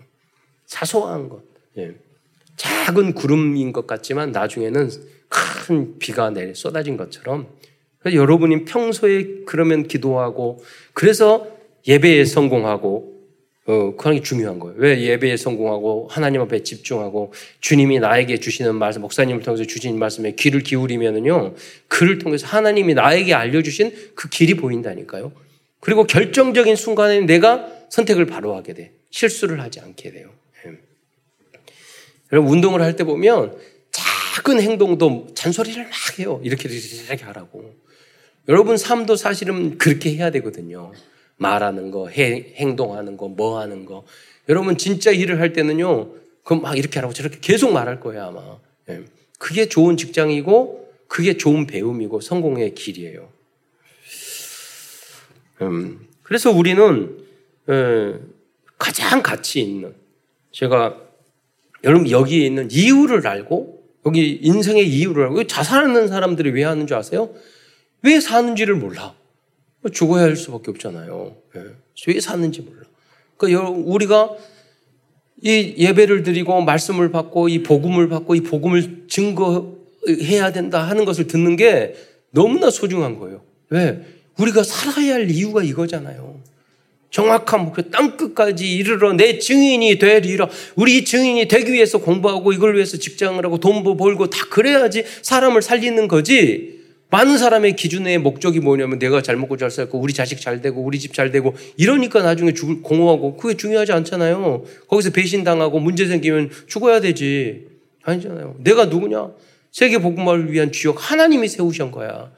사소한 0.65 1.29
것. 1.29 1.41
예. 1.77 1.95
작은 2.57 3.13
구름인 3.13 3.71
것 3.71 3.87
같지만 3.87 4.31
나중에는 4.31 4.89
큰 5.29 5.97
비가 5.99 6.29
내 6.29 6.53
쏟아진 6.53 6.97
것처럼. 6.97 7.47
여러분이 8.05 8.65
평소에 8.65 9.45
그러면 9.45 9.87
기도하고 9.87 10.61
그래서 10.93 11.47
예배에 11.87 12.25
성공하고 12.25 13.13
어, 13.65 13.95
그런 13.95 14.15
게 14.15 14.21
중요한 14.21 14.59
거예요. 14.59 14.75
왜 14.77 15.01
예배에 15.01 15.37
성공하고 15.37 16.07
하나님 16.11 16.41
앞에 16.41 16.63
집중하고 16.63 17.33
주님이 17.61 17.99
나에게 17.99 18.39
주시는 18.39 18.75
말씀, 18.75 19.01
목사님을 19.01 19.41
통해서 19.41 19.63
주신 19.63 19.97
말씀에 19.97 20.33
귀를 20.33 20.61
기울이면은요, 20.61 21.55
그를 21.87 22.19
통해서 22.19 22.45
하나님이 22.45 22.93
나에게 22.93 23.33
알려주신 23.33 24.11
그 24.15 24.27
길이 24.27 24.55
보인다니까요. 24.55 25.31
그리고 25.79 26.05
결정적인 26.05 26.75
순간에 26.75 27.21
내가 27.21 27.69
선택을 27.89 28.25
바로 28.25 28.53
하게 28.55 28.73
돼. 28.73 28.91
실수를 29.11 29.61
하지 29.61 29.79
않게 29.79 30.11
돼요. 30.11 30.29
예. 30.65 30.71
여러분, 32.33 32.51
운동을 32.51 32.81
할 32.81 32.97
때 32.97 33.05
보면 33.05 33.57
작은 33.91 34.59
행동도 34.61 35.27
잔소리를 35.35 35.81
막 35.83 36.19
해요. 36.19 36.41
이렇게 36.43 36.67
이렇게 36.67 37.23
하라고. 37.23 37.75
여러분 38.49 38.75
삶도 38.75 39.15
사실은 39.15 39.77
그렇게 39.77 40.15
해야 40.15 40.29
되거든요. 40.31 40.91
말하는 41.43 41.91
거, 41.91 42.07
해, 42.07 42.53
행동하는 42.55 43.17
거, 43.17 43.27
뭐 43.27 43.59
하는 43.59 43.85
거. 43.85 44.05
여러분 44.49 44.77
진짜 44.77 45.11
일을 45.11 45.39
할 45.39 45.53
때는요, 45.53 46.09
그럼 46.43 46.61
막 46.61 46.77
이렇게 46.77 46.99
하라고 46.99 47.13
저렇게 47.13 47.37
계속 47.41 47.71
말할 47.73 47.99
거예요, 47.99 48.23
아마. 48.23 48.57
예. 48.89 49.03
그게 49.37 49.67
좋은 49.67 49.97
직장이고, 49.97 50.91
그게 51.07 51.37
좋은 51.37 51.67
배움이고, 51.67 52.21
성공의 52.21 52.73
길이에요. 52.75 53.29
음, 55.61 56.07
그래서 56.23 56.49
우리는, 56.49 57.17
예, 57.69 58.19
가장 58.77 59.21
가치 59.21 59.61
있는, 59.61 59.93
제가, 60.51 60.97
여러분 61.83 62.09
여기에 62.09 62.45
있는 62.45 62.69
이유를 62.71 63.27
알고, 63.27 63.83
여기 64.05 64.39
인생의 64.41 64.87
이유를 64.87 65.23
알고, 65.25 65.43
자살하는 65.47 66.07
사람들이 66.07 66.51
왜 66.51 66.63
하는 66.63 66.87
줄 66.87 66.97
아세요? 66.97 67.33
왜 68.01 68.19
사는지를 68.19 68.75
몰라. 68.75 69.15
죽어야 69.91 70.23
할 70.23 70.35
수밖에 70.35 70.71
없잖아요. 70.71 71.35
예. 71.55 71.61
왜 72.07 72.19
사는지 72.19 72.61
몰라. 72.61 72.81
그러니까 73.37 73.69
우리가 73.69 74.31
이 75.41 75.75
예배를 75.77 76.23
드리고 76.23 76.61
말씀을 76.61 77.11
받고 77.11 77.49
이 77.49 77.63
복음을 77.63 78.07
받고 78.07 78.35
이 78.35 78.41
복음을 78.41 79.05
증거해야 79.09 80.51
된다 80.53 80.83
하는 80.83 81.03
것을 81.05 81.27
듣는 81.27 81.55
게 81.57 81.95
너무나 82.31 82.69
소중한 82.69 83.19
거예요. 83.19 83.41
왜? 83.69 84.01
우리가 84.39 84.63
살아야 84.63 85.15
할 85.15 85.29
이유가 85.29 85.63
이거잖아요. 85.63 86.41
정확한 87.11 87.65
목표, 87.65 87.83
땅끝까지 87.91 88.75
이르러 88.75 89.13
내 89.13 89.37
증인이 89.37 89.99
되리라. 89.99 90.49
우리 90.75 91.05
증인이 91.05 91.47
되기 91.47 91.71
위해서 91.71 91.99
공부하고 91.99 92.53
이걸 92.53 92.73
위해서 92.73 92.97
직장을 92.97 93.43
하고 93.45 93.59
돈 93.59 93.83
벌고 93.83 94.31
다 94.31 94.47
그래야지 94.49 95.05
사람을 95.21 95.61
살리는 95.61 96.07
거지. 96.07 96.82
많은 97.13 97.37
사람의 97.37 97.75
기준의 97.75 98.17
목적이 98.17 98.59
뭐냐면 98.59 98.97
내가 98.97 99.21
잘 99.21 99.37
먹고 99.37 99.55
잘 99.55 99.69
살고 99.69 99.99
우리 99.99 100.13
자식 100.13 100.41
잘 100.41 100.61
되고 100.61 100.81
우리 100.81 100.99
집 100.99 101.13
잘 101.13 101.29
되고 101.29 101.53
이러니까 101.77 102.23
나중에 102.23 102.53
죽을 102.53 102.81
공허하고 102.81 103.37
그게 103.37 103.55
중요하지 103.55 103.91
않잖아요. 103.91 104.63
거기서 104.87 105.11
배신당하고 105.11 105.79
문제 105.79 106.07
생기면 106.07 106.49
죽어야 106.65 107.01
되지. 107.01 107.67
아니잖아요. 108.01 108.55
내가 108.63 108.85
누구냐? 108.85 109.29
세계 109.71 109.99
복음화를 109.99 110.51
위한 110.51 110.71
주역 110.71 110.95
하나님이 110.97 111.47
세우신 111.49 111.91
거야. 111.91 112.31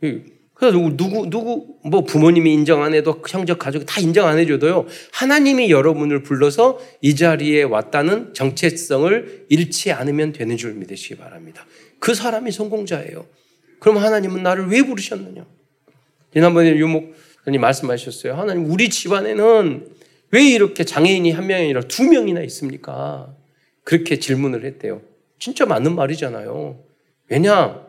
그래서 0.00 0.76
누구 0.96 1.30
누구 1.30 1.76
뭐 1.84 2.02
부모님이 2.02 2.52
인정 2.54 2.82
안 2.82 2.94
해도 2.94 3.22
형제 3.28 3.54
가족이 3.54 3.86
다 3.86 4.00
인정 4.00 4.26
안 4.26 4.36
해줘도요. 4.40 4.86
하나님이 5.12 5.70
여러분을 5.70 6.24
불러서 6.24 6.80
이 7.02 7.14
자리에 7.14 7.62
왔다는 7.62 8.34
정체성을 8.34 9.46
잃지 9.48 9.92
않으면 9.92 10.32
되는 10.32 10.56
줄 10.56 10.74
믿으시기 10.74 11.14
바랍니다. 11.18 11.64
그 12.00 12.14
사람이 12.14 12.50
성공자예요. 12.50 13.26
그럼 13.78 13.98
하나님은 13.98 14.42
나를 14.42 14.68
왜 14.68 14.82
부르셨느냐? 14.82 15.46
지난번에 16.32 16.76
유목사님 16.76 17.60
말씀하셨어요. 17.60 18.34
하나님, 18.34 18.70
우리 18.70 18.90
집안에는 18.90 19.88
왜 20.30 20.44
이렇게 20.44 20.84
장애인이 20.84 21.30
한 21.30 21.46
명이 21.46 21.64
아니라 21.64 21.80
두 21.82 22.04
명이나 22.04 22.42
있습니까? 22.42 23.34
그렇게 23.84 24.18
질문을 24.18 24.64
했대요. 24.64 25.00
진짜 25.38 25.64
맞는 25.64 25.94
말이잖아요. 25.94 26.78
왜냐? 27.28 27.86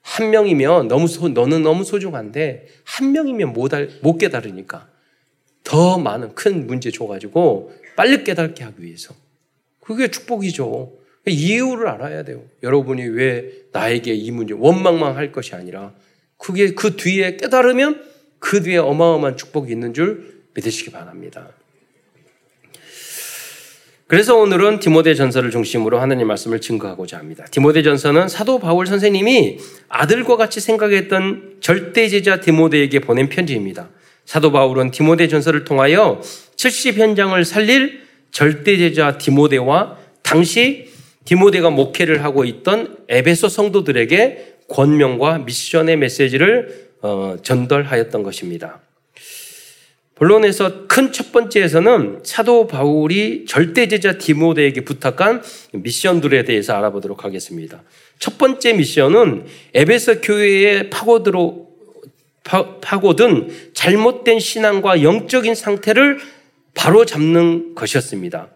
한 0.00 0.30
명이면 0.30 0.88
너무 0.88 1.06
소, 1.06 1.28
너는 1.28 1.62
너무 1.62 1.84
소중한데 1.84 2.66
한 2.84 3.12
명이면 3.12 3.52
못, 3.52 3.74
알, 3.74 3.90
못 4.02 4.16
깨달으니까 4.16 4.88
더 5.64 5.98
많은 5.98 6.34
큰 6.34 6.66
문제 6.66 6.90
줘가지고 6.90 7.74
빨리 7.94 8.24
깨닫게 8.24 8.64
하기 8.64 8.82
위해서. 8.82 9.14
그게 9.80 10.08
축복이죠. 10.10 10.97
이유를 11.28 11.88
알아야 11.88 12.22
돼요. 12.22 12.42
여러분이 12.62 13.02
왜 13.08 13.50
나에게 13.72 14.14
이 14.14 14.30
문제 14.30 14.54
원망만 14.54 15.16
할 15.16 15.32
것이 15.32 15.54
아니라 15.54 15.92
그게 16.36 16.74
그 16.74 16.96
뒤에 16.96 17.36
깨달으면 17.36 18.02
그 18.38 18.62
뒤에 18.62 18.78
어마어마한 18.78 19.36
축복이 19.36 19.72
있는 19.72 19.94
줄 19.94 20.42
믿으시기 20.54 20.90
바랍니다. 20.90 21.48
그래서 24.06 24.36
오늘은 24.36 24.80
디모데 24.80 25.14
전서를 25.14 25.50
중심으로 25.50 26.00
하나님 26.00 26.28
말씀을 26.28 26.62
증거하고자 26.62 27.18
합니다. 27.18 27.44
디모데 27.50 27.82
전서는 27.82 28.28
사도 28.28 28.58
바울 28.58 28.86
선생님이 28.86 29.58
아들과 29.90 30.38
같이 30.38 30.60
생각했던 30.60 31.58
절대 31.60 32.08
제자 32.08 32.40
디모데에게 32.40 33.00
보낸 33.00 33.28
편지입니다. 33.28 33.90
사도 34.24 34.50
바울은 34.50 34.92
디모데 34.92 35.28
전서를 35.28 35.64
통하여 35.64 36.22
70 36.56 36.96
현장을 36.96 37.44
살릴 37.44 38.00
절대 38.30 38.78
제자 38.78 39.18
디모데와 39.18 39.98
당시 40.22 40.87
디모데가 41.28 41.68
목회를 41.68 42.24
하고 42.24 42.46
있던 42.46 42.96
에베소 43.06 43.50
성도들에게 43.50 44.60
권명과 44.68 45.40
미션의 45.40 45.98
메시지를 45.98 46.88
어, 47.02 47.36
전달하였던 47.42 48.22
것입니다. 48.22 48.80
본론에서 50.14 50.86
큰 50.86 51.12
첫 51.12 51.30
번째에서는 51.32 52.20
사도 52.24 52.66
바울이 52.66 53.44
절대 53.46 53.88
제자 53.88 54.16
디모데에게 54.16 54.80
부탁한 54.86 55.42
미션들에 55.74 56.44
대해서 56.44 56.72
알아보도록 56.72 57.24
하겠습니다. 57.24 57.82
첫 58.18 58.38
번째 58.38 58.72
미션은 58.72 59.44
에베소 59.74 60.22
교회에 60.22 60.88
파고들어 60.88 61.66
파고든 62.80 63.50
잘못된 63.74 64.40
신앙과 64.40 65.02
영적인 65.02 65.54
상태를 65.54 66.18
바로 66.72 67.04
잡는 67.04 67.74
것이었습니다. 67.74 68.48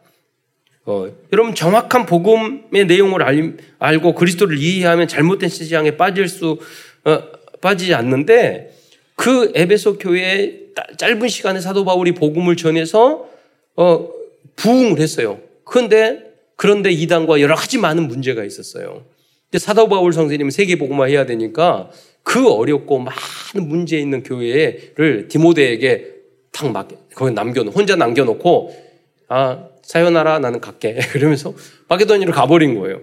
어, 0.85 1.09
여러분 1.33 1.55
정확한 1.55 2.07
복음의 2.07 2.87
내용을 2.87 3.23
알, 3.23 3.57
알고 3.79 4.15
그리스도를 4.15 4.59
이해하면 4.59 5.07
잘못된 5.09 5.49
시장에 5.49 5.97
빠질 5.97 6.29
수 6.29 6.59
어, 7.05 7.23
빠지지 7.61 7.95
않는데 7.95 8.73
그 9.15 9.53
에베소 9.55 9.99
교회에 9.99 10.61
짧은 10.97 11.29
시간에 11.29 11.61
사도 11.61 11.85
바울이 11.85 12.12
복음을 12.12 12.57
전해서 12.57 13.29
어, 13.77 14.09
부흥을 14.57 14.99
했어요. 14.99 15.41
그런데 15.65 16.33
그런데 16.57 16.91
이단과 16.91 17.41
여러 17.41 17.55
가지 17.55 17.79
많은 17.79 18.09
문제가 18.09 18.45
있었어요. 18.45 19.05
근데 19.51 19.59
사도 19.59 19.89
바울 19.89 20.12
선생님은 20.12 20.51
세계 20.51 20.77
복음화 20.77 21.07
해야 21.07 21.27
되니까 21.27 21.91
그 22.23 22.49
어렵고 22.51 22.99
많은 22.99 23.69
문제 23.69 23.99
있는 23.99 24.23
교회를 24.23 25.29
디모데에게 25.29 26.12
탁 26.53 26.71
맡, 26.71 26.89
거기 27.15 27.33
남겨, 27.33 27.62
혼자 27.62 27.97
남겨놓고, 27.97 28.92
아, 29.35 29.69
사요나라 29.81 30.39
나는 30.39 30.61
갈게. 30.61 30.99
그러면서 31.11 31.55
마케도니로 31.89 32.33
가버린 32.33 32.79
거예요. 32.79 33.01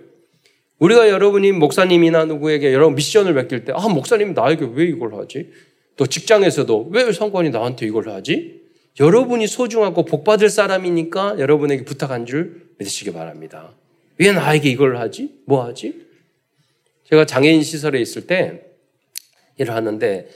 우리가 0.77 1.09
여러분이 1.09 1.53
목사님이나 1.53 2.25
누구에게 2.25 2.71
여러 2.71 2.91
미션을 2.91 3.33
맡길 3.33 3.65
때, 3.65 3.73
아, 3.75 3.87
목사님 3.87 4.35
나에게 4.35 4.69
왜 4.73 4.85
이걸 4.85 5.15
하지? 5.15 5.49
또 5.97 6.05
직장에서도 6.05 6.89
왜 6.91 7.11
상관이 7.11 7.49
나한테 7.49 7.87
이걸 7.87 8.09
하지? 8.09 8.61
여러분이 8.99 9.47
소중하고 9.47 10.05
복받을 10.05 10.49
사람이니까 10.49 11.39
여러분에게 11.39 11.83
부탁한 11.83 12.27
줄 12.27 12.69
믿으시기 12.77 13.11
바랍니다. 13.11 13.73
왜 14.19 14.31
나에게 14.31 14.69
이걸 14.69 14.97
하지? 14.97 15.31
뭐 15.45 15.65
하지? 15.65 16.05
제가 17.09 17.25
장애인 17.25 17.63
시설에 17.63 17.99
있을 17.99 18.27
때 18.27 18.61
일을 19.57 19.73
하는데 19.73 20.29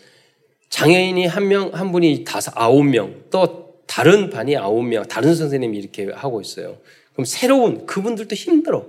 장애인이 0.69 1.27
한 1.27 1.47
명, 1.47 1.69
한 1.71 1.91
분이 1.91 2.23
다섯, 2.23 2.51
아홉 2.55 2.83
명, 2.83 3.23
또 3.29 3.62
다른 3.85 4.29
반이 4.29 4.57
아홉 4.57 4.83
명, 4.83 5.03
다른 5.03 5.35
선생님이 5.35 5.77
이렇게 5.77 6.11
하고 6.11 6.41
있어요. 6.41 6.77
그럼 7.13 7.25
새로운, 7.25 7.85
그분들도 7.85 8.35
힘들어. 8.35 8.85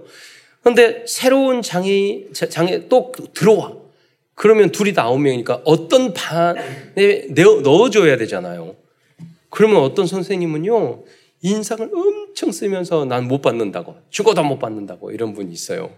그런데 0.62 1.04
새로운 1.06 1.62
장애, 1.62 2.24
장애 2.32 2.88
또 2.88 3.12
들어와. 3.34 3.76
그러면 4.34 4.72
둘이 4.72 4.94
다 4.94 5.02
아홉 5.04 5.18
명이니까 5.20 5.62
어떤 5.64 6.12
반에 6.14 7.28
넣어줘야 7.62 8.16
되잖아요. 8.16 8.74
그러면 9.50 9.82
어떤 9.82 10.06
선생님은요, 10.06 11.04
인상을 11.42 11.90
엄청 11.94 12.50
쓰면서 12.50 13.04
난 13.04 13.28
못 13.28 13.42
받는다고, 13.42 13.94
죽어도 14.10 14.42
못 14.42 14.58
받는다고 14.58 15.12
이런 15.12 15.34
분이 15.34 15.52
있어요. 15.52 15.90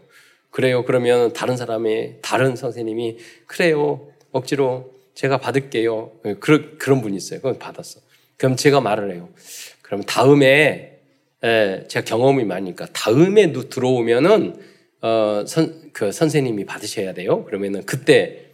그래요. 0.51 0.85
그러면 0.85 1.33
다른 1.33 1.57
사람의, 1.57 2.19
다른 2.23 2.57
선생님이, 2.57 3.19
그래요. 3.47 4.09
억지로 4.33 4.93
제가 5.15 5.39
받을게요. 5.39 6.13
그런, 6.41 6.77
그런 6.79 7.01
분이 7.01 7.17
있어요. 7.17 7.41
그건 7.41 7.59
받았어. 7.59 8.01
그럼 8.37 8.57
제가 8.57 8.81
말을 8.81 9.13
해요. 9.13 9.29
그럼 9.83 10.03
다음에, 10.03 10.99
에, 11.43 11.85
제가 11.89 12.05
경험이 12.05 12.45
많으니까 12.45 12.87
다음에 12.93 13.53
들어오면은, 13.53 14.61
어, 15.03 15.45
선, 15.47 15.91
그 15.93 16.13
선생님이 16.13 16.65
받으셔야 16.65 17.15
돼요. 17.15 17.45
그러면은 17.45 17.85
그때, 17.85 18.47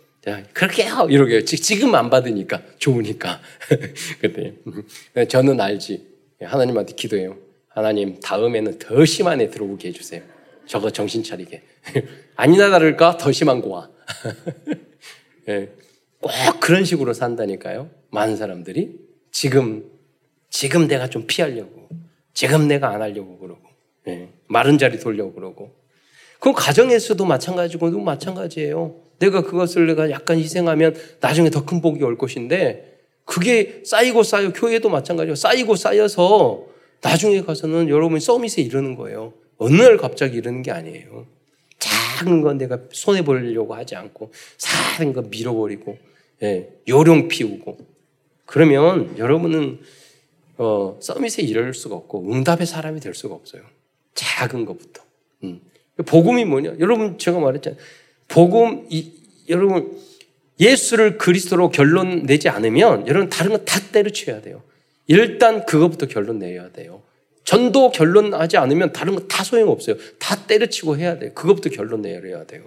그렇게 0.52 0.84
해요. 0.84 1.06
이러게 1.10 1.44
지금 1.44 1.94
안 1.96 2.08
받으니까 2.08 2.62
좋으니까. 2.78 3.40
그때 4.20 4.54
저는 5.28 5.60
알지. 5.60 6.06
하나님한테 6.40 6.94
기도해요. 6.94 7.36
하나님 7.68 8.20
다음에는 8.20 8.78
더 8.78 9.04
심한 9.04 9.40
애 9.40 9.50
들어오게 9.50 9.88
해주세요. 9.88 10.22
저거 10.66 10.90
정신 10.90 11.24
차리게. 11.24 11.62
아니나 12.36 12.70
다를까 12.70 13.16
더 13.16 13.32
심한 13.32 13.60
거 13.60 13.68
와. 13.68 13.90
예. 15.48 15.68
꼭 16.20 16.30
그런 16.60 16.84
식으로 16.84 17.14
산다니까요. 17.14 17.90
많은 18.10 18.36
사람들이 18.36 18.96
지금 19.32 19.90
지금 20.50 20.86
내가 20.86 21.08
좀 21.08 21.26
피하려고, 21.26 21.88
지금 22.34 22.68
내가 22.68 22.90
안 22.90 23.02
하려고 23.02 23.38
그러고, 23.38 23.62
예. 24.06 24.28
마른 24.46 24.78
자리 24.78 25.00
돌려고 25.00 25.32
그러고. 25.32 25.74
그 26.38 26.52
가정에서도 26.52 27.24
마찬가지고 27.24 27.90
도 27.90 28.00
마찬가지예요. 28.00 28.94
내가 29.18 29.42
그것을 29.42 29.86
내가 29.86 30.10
약간 30.10 30.38
희생하면 30.38 30.94
나중에 31.20 31.50
더 31.50 31.64
큰 31.64 31.80
복이 31.80 32.02
올 32.02 32.18
것인데 32.18 32.98
그게 33.24 33.82
쌓이고 33.84 34.24
쌓여 34.24 34.52
교회도 34.52 34.90
마찬가지고 34.90 35.36
쌓이고 35.36 35.76
쌓여서 35.76 36.66
나중에 37.00 37.42
가서는 37.42 37.88
여러분이 37.88 38.20
서밋에 38.20 38.62
이르는 38.62 38.96
거예요. 38.96 39.32
어느 39.58 39.80
날 39.80 39.96
갑자기 39.96 40.38
이르는 40.38 40.62
게 40.62 40.72
아니에요. 40.72 41.26
작은 41.78 42.42
건 42.42 42.58
내가 42.58 42.80
손해 42.90 43.22
보려고 43.22 43.74
하지 43.74 43.94
않고 43.94 44.32
작은 44.58 45.12
거 45.12 45.22
밀어버리고 45.22 45.96
예, 46.42 46.68
요령 46.88 47.28
피우고 47.28 47.91
그러면 48.52 49.16
여러분은 49.16 49.80
어, 50.58 50.98
서밋에 51.00 51.42
이를 51.42 51.72
수가 51.72 51.94
없고 51.96 52.30
응답의 52.30 52.66
사람이 52.66 53.00
될 53.00 53.14
수가 53.14 53.34
없어요. 53.34 53.62
작은 54.14 54.66
것부터. 54.66 55.02
음. 55.44 55.62
복음이 56.04 56.44
뭐냐? 56.44 56.74
여러분 56.78 57.16
제가 57.16 57.38
말했잖아요. 57.40 57.80
복음 58.28 58.86
이, 58.90 59.10
여러분 59.48 59.96
예수를 60.60 61.16
그리스도로 61.16 61.70
결론 61.70 62.24
내지 62.26 62.50
않으면 62.50 63.06
여러분 63.08 63.30
다른 63.30 63.52
거 63.52 63.64
다 63.64 63.80
때려쳐야 63.90 64.42
돼요. 64.42 64.62
일단 65.06 65.64
그것부터 65.64 66.06
결론 66.06 66.38
내야 66.38 66.70
돼요. 66.72 67.00
전도 67.44 67.90
결론하지 67.90 68.58
않으면 68.58 68.92
다른 68.92 69.14
거 69.14 69.26
다 69.28 69.44
소용없어요. 69.44 69.96
다 70.18 70.46
때려치고 70.46 70.98
해야 70.98 71.18
돼요. 71.18 71.32
그것부터 71.32 71.70
결론 71.70 72.02
내야 72.02 72.44
돼요. 72.44 72.64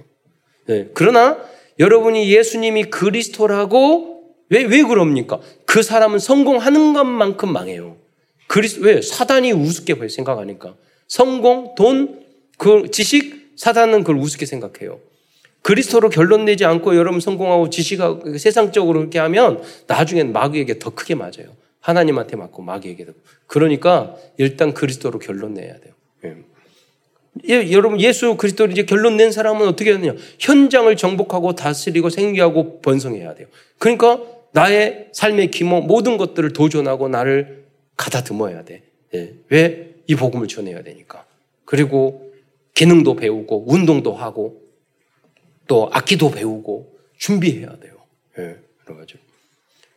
네. 0.65 0.89
그러나 0.95 1.38
여러분이 1.78 2.34
예수님이 2.34 2.86
그리스도라고 2.86 4.14
왜, 4.49 4.63
왜 4.63 4.84
그럽니까? 4.84 5.39
그 5.65 5.81
사람은 5.81 6.19
성공하는 6.19 6.93
것만큼 6.93 7.51
망해요. 7.51 7.97
그리스, 8.47 8.79
왜? 8.81 9.01
사단이 9.01 9.51
우습게 9.51 10.08
생각하니까. 10.08 10.75
성공, 11.08 11.75
돈, 11.75 12.25
그 12.58 12.89
지식, 12.91 13.53
사단은 13.55 13.99
그걸 14.03 14.17
우습게 14.17 14.45
생각해요. 14.45 14.99
그리스도로 15.62 16.10
결론 16.10 16.45
내지 16.45 16.63
않고 16.63 16.95
여러분 16.95 17.19
성공하고 17.19 17.71
지식하고 17.71 18.38
세상적으로 18.38 18.99
그렇게 18.99 19.17
하면 19.17 19.63
나중엔 19.88 20.31
마귀에게 20.31 20.77
더 20.77 20.91
크게 20.91 21.15
맞아요. 21.15 21.55
하나님한테 21.79 22.36
맞고 22.36 22.62
마귀에게도. 22.62 23.13
그러니까 23.47 24.15
일단 24.38 24.73
그리스도로 24.73 25.17
결론 25.17 25.55
내야 25.55 25.79
돼요. 25.79 25.93
예. 26.25 26.36
예, 27.49 27.71
여러분 27.71 27.99
예수 27.99 28.38
그리스도로 28.38 28.71
이제 28.71 28.86
결론 28.86 29.17
낸 29.17 29.31
사람은 29.31 29.67
어떻게 29.67 29.91
하느냐? 29.91 30.13
현장을 30.39 30.95
정복하고 30.95 31.55
다스리고 31.55 32.10
생기하고 32.10 32.81
번성해야 32.81 33.36
돼요. 33.36 33.47
그러니까 33.77 34.19
나의 34.56 35.10
삶의 35.12 35.52
기모 35.52 35.82
모든 35.82 36.15
것들을 36.15 36.54
도전하고 36.54 37.10
나를 37.10 37.65
가다듬어야 37.98 38.63
돼. 38.63 38.84
예. 39.13 39.34
왜이 39.50 40.15
복음을 40.18 40.48
전해야 40.48 40.82
되니까. 40.82 41.26
그리고 41.65 42.34
기능도 42.74 43.18
배우고 43.18 43.65
운동도 43.68 44.13
하고 44.13 44.62
또 45.68 45.89
악기도 45.91 46.32
배우고 46.32 46.96
준비해야 47.18 47.78
돼요. 47.80 47.96
예, 48.39 48.56
여러 48.88 48.98
가지. 48.98 49.15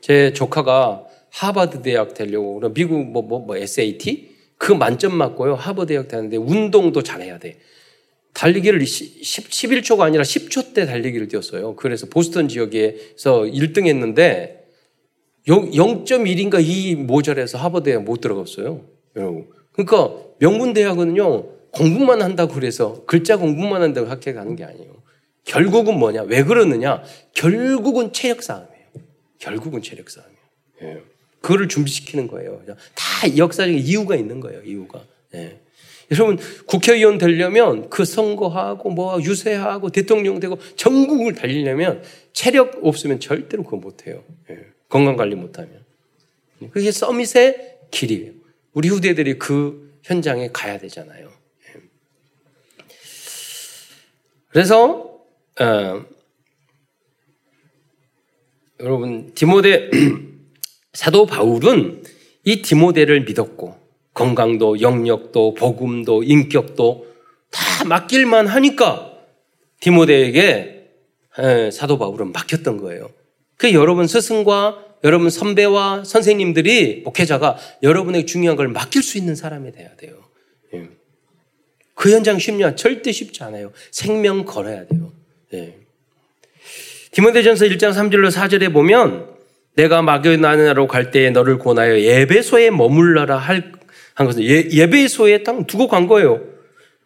제 0.01 0.33
조카가 0.33 1.07
하버드 1.31 1.83
대학 1.83 2.15
되려고 2.15 2.61
미국 2.73 3.05
뭐, 3.05 3.23
뭐, 3.23 3.39
뭐 3.39 3.57
SAT 3.57 4.37
그 4.57 4.73
만점 4.73 5.15
맞고요. 5.15 5.55
하버드 5.55 5.93
대학 5.93 6.09
되는데 6.09 6.37
운동도 6.37 7.05
잘해야 7.05 7.39
돼. 7.39 7.59
달리기를 8.39 8.87
10, 8.87 9.51
11초가 9.51 10.03
아니라 10.03 10.23
10초 10.23 10.73
때 10.73 10.87
달리기를 10.87 11.27
뛰었어요. 11.27 11.75
그래서 11.75 12.07
보스턴 12.07 12.47
지역에서 12.49 13.43
1등 13.43 13.87
했는데 13.89 14.65
0.1인가 15.49 16.65
2 16.65 16.95
모자라서 16.95 17.59
하버드에 17.59 17.99
못 17.99 18.21
들어갔어요. 18.21 18.85
여러분. 19.17 19.49
그러니까 19.73 20.15
명문 20.39 20.73
대학은요. 20.73 21.59
공부만 21.73 22.23
한다고 22.23 22.55
그래서 22.55 23.05
글자 23.07 23.37
공부만 23.37 23.83
한다고 23.83 24.09
학교 24.09 24.33
가는 24.33 24.55
게 24.55 24.63
아니에요. 24.63 25.03
결국은 25.45 25.99
뭐냐? 25.99 26.23
왜 26.23 26.45
그러느냐? 26.45 27.03
결국은 27.33 28.13
체력 28.13 28.45
싸움이에요. 28.45 28.87
결국은 29.39 29.83
체력 29.83 30.11
싸움이에요. 30.11 30.39
예. 30.83 31.03
그거를 31.41 31.67
준비시키는 31.67 32.29
거예요. 32.29 32.63
다 32.95 33.37
역사적인 33.37 33.81
이유가 33.81 34.15
있는 34.15 34.39
거예요. 34.39 34.63
이유가. 34.63 35.05
예. 35.35 35.59
여러분 36.11 36.39
국회의원 36.67 37.19
되려면 37.19 37.91
그 37.91 38.05
선거하고 38.05 38.91
뭐 38.91 39.21
유세하고 39.21 39.91
대통령 39.91 40.41
되고 40.41 40.59
전국을 40.77 41.35
달리려면 41.35 42.03
체력 42.33 42.79
없으면 42.83 43.21
절대로 43.21 43.63
그거 43.63 43.77
못해요. 43.77 44.25
예. 44.51 44.59
건강 44.89 45.17
관리 45.17 45.35
못하면. 45.35 45.85
그게 46.71 46.91
서밋의 46.91 47.79
길이에요. 47.91 48.33
우리 48.73 48.89
후대들이 48.89 49.39
그 49.39 49.99
현장에 50.03 50.49
가야 50.53 50.79
되잖아요. 50.79 51.29
예. 51.29 51.81
그래서 54.49 55.21
어, 55.61 56.05
여러분 58.81 59.35
디모데 59.35 59.91
사도 60.95 61.27
바울은 61.27 62.03
이 62.45 62.63
디모데를 62.63 63.25
믿었고 63.25 63.78
건강도 64.19 64.81
영역도 64.81 65.55
복음도 65.55 66.25
인격도 66.25 67.07
다 67.53 67.85
맡길만 67.85 68.49
하니까 68.49 69.13
디모데에게 69.81 70.89
사도 71.73 71.99
바울은 71.99 72.33
맡겼던 72.33 72.79
거예요. 72.79 73.11
그 73.57 73.73
여러분 73.73 74.09
스승과 74.09 74.87
여러분 75.05 75.31
선배와 75.31 76.03
선생님들이 76.03 77.03
목회자가 77.05 77.59
여러분에게 77.85 78.27
중요한 78.27 78.57
걸 78.57 78.67
맡길 78.67 79.05
수 79.05 79.19
있는 79.19 79.37
사람이 79.37 79.71
돼야 79.71 79.95
돼요. 79.95 80.17
예. 80.75 80.89
그 81.95 82.11
현장 82.11 82.41
쉽냐? 82.41 82.75
절대 82.75 83.13
쉽지 83.13 83.45
않아요. 83.45 83.71
생명 83.93 84.45
걸어야 84.45 84.85
돼요. 84.85 85.13
예. 85.55 85.77
디모데전서 87.13 87.67
1장 87.67 87.93
3절로 87.93 88.33
4절에 88.33 88.73
보면 88.73 89.29
내가 89.77 90.03
마게나나로 90.03 90.89
갈 90.89 91.13
때에 91.13 91.31
너를 91.31 91.59
권하여 91.59 92.01
예배소에 92.01 92.71
머물러라 92.71 93.37
할, 93.37 93.78
한 94.19 94.27
것은 94.27 94.43
예, 94.43 94.91
배소에 94.91 95.45
딱 95.45 95.65
두고 95.69 95.87
간 95.87 96.09
거예요. 96.09 96.41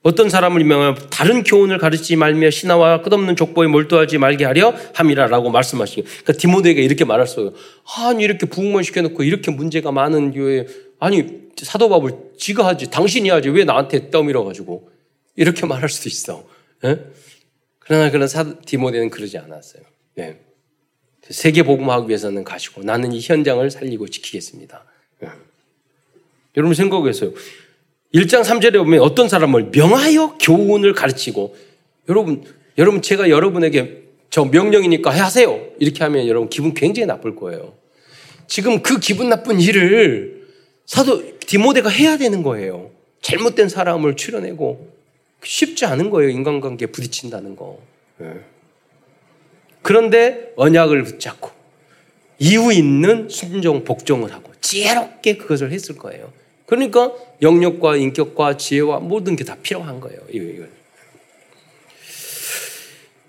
어떤 0.01 0.31
사람을 0.31 0.65
명하여 0.65 0.95
다른 1.11 1.45
교훈을 1.45 1.77
가르치지 1.77 2.17
말며 2.17 2.49
신하와 2.49 3.03
끝없는 3.03 3.37
족보에 3.37 3.67
몰두하지 3.67 4.17
말게 4.17 4.47
하려 4.47 4.75
함이라라고 4.95 5.51
말씀하시고 5.51 6.03
그러니까 6.05 6.33
디모데에게 6.33 6.81
이렇게 6.81 7.05
말했어요. 7.05 7.53
아니 7.99 8.25
이렇게 8.25 8.47
부흥만 8.47 8.83
시켜놓고 8.83 9.25
이렇게 9.25 9.51
문제가 9.51 9.93
많은 9.93 10.33
교회 10.33 10.67
아니 10.99 11.43
사도 11.59 11.91
바울 11.91 12.15
지가 12.39 12.67
하지 12.67 12.91
당신이 12.91 13.29
하지 13.29 13.51
왜 13.51 13.65
나한테 13.65 14.09
떠밀어 14.11 14.45
가지고 14.45 14.89
이렇게 15.37 15.67
말할 15.67 15.91
수도 15.91 16.09
있어. 16.09 16.49
예? 16.85 16.99
그러나 17.79 18.11
그런 18.11 18.27
사, 18.27 18.59
디모데는 18.61 19.11
그러지 19.11 19.37
않았어요. 19.37 19.83
예. 20.19 20.41
세계 21.29 21.63
복음하기 21.63 22.09
위해서는 22.09 22.43
가시고 22.43 22.83
나는 22.85 23.13
이 23.13 23.21
현장을 23.21 23.71
살리고 23.71 24.09
지키겠습니다. 24.09 24.87
예. 26.53 26.59
여러분 26.59 26.75
생각해서요. 26.75 27.33
1장 28.15 28.45
3절에 28.45 28.77
보면 28.79 29.01
어떤 29.01 29.29
사람을 29.29 29.71
명하여 29.73 30.37
교훈을 30.41 30.93
가르치고 30.93 31.57
여러분 32.09 32.45
여러분 32.79 33.03
제가 33.03 33.31
여러분에게 33.31 34.03
저 34.31 34.45
명령이니까 34.45 35.11
하세요. 35.11 35.67
이렇게 35.79 36.05
하면 36.05 36.27
여러분 36.27 36.49
기분 36.49 36.75
굉장히 36.75 37.07
나쁠 37.07 37.37
거예요. 37.37 37.75
지금 38.47 38.83
그 38.83 38.99
기분 38.99 39.29
나쁜 39.29 39.61
일을 39.61 40.49
사도 40.87 41.39
디모데가 41.41 41.89
해야 41.89 42.17
되는 42.17 42.43
거예요. 42.43 42.91
잘못된 43.23 43.69
사람을 43.69 44.17
출연내고 44.17 44.93
쉽지 45.45 45.87
않은 45.87 46.11
거예요. 46.11 46.31
인간관계에 46.31 46.89
부딪힌다는 46.89 47.57
거. 47.57 47.79
예. 48.21 48.41
그런데 49.81 50.53
언약을 50.57 51.03
붙잡고 51.05 51.51
이유 52.39 52.73
있는 52.73 53.29
순종 53.29 53.85
복종을 53.85 54.33
하고 54.33 54.53
지혜롭게 54.61 55.37
그것을 55.37 55.73
했을 55.73 55.97
거예요. 55.97 56.33
그러니까 56.73 57.13
영역과 57.43 57.97
인격과 57.97 58.57
지혜와 58.57 59.01
모든 59.01 59.37
게 59.37 59.45
다 59.45 59.57
필요한 59.63 60.01
거예요. 60.01 60.21
이건. 60.33 60.69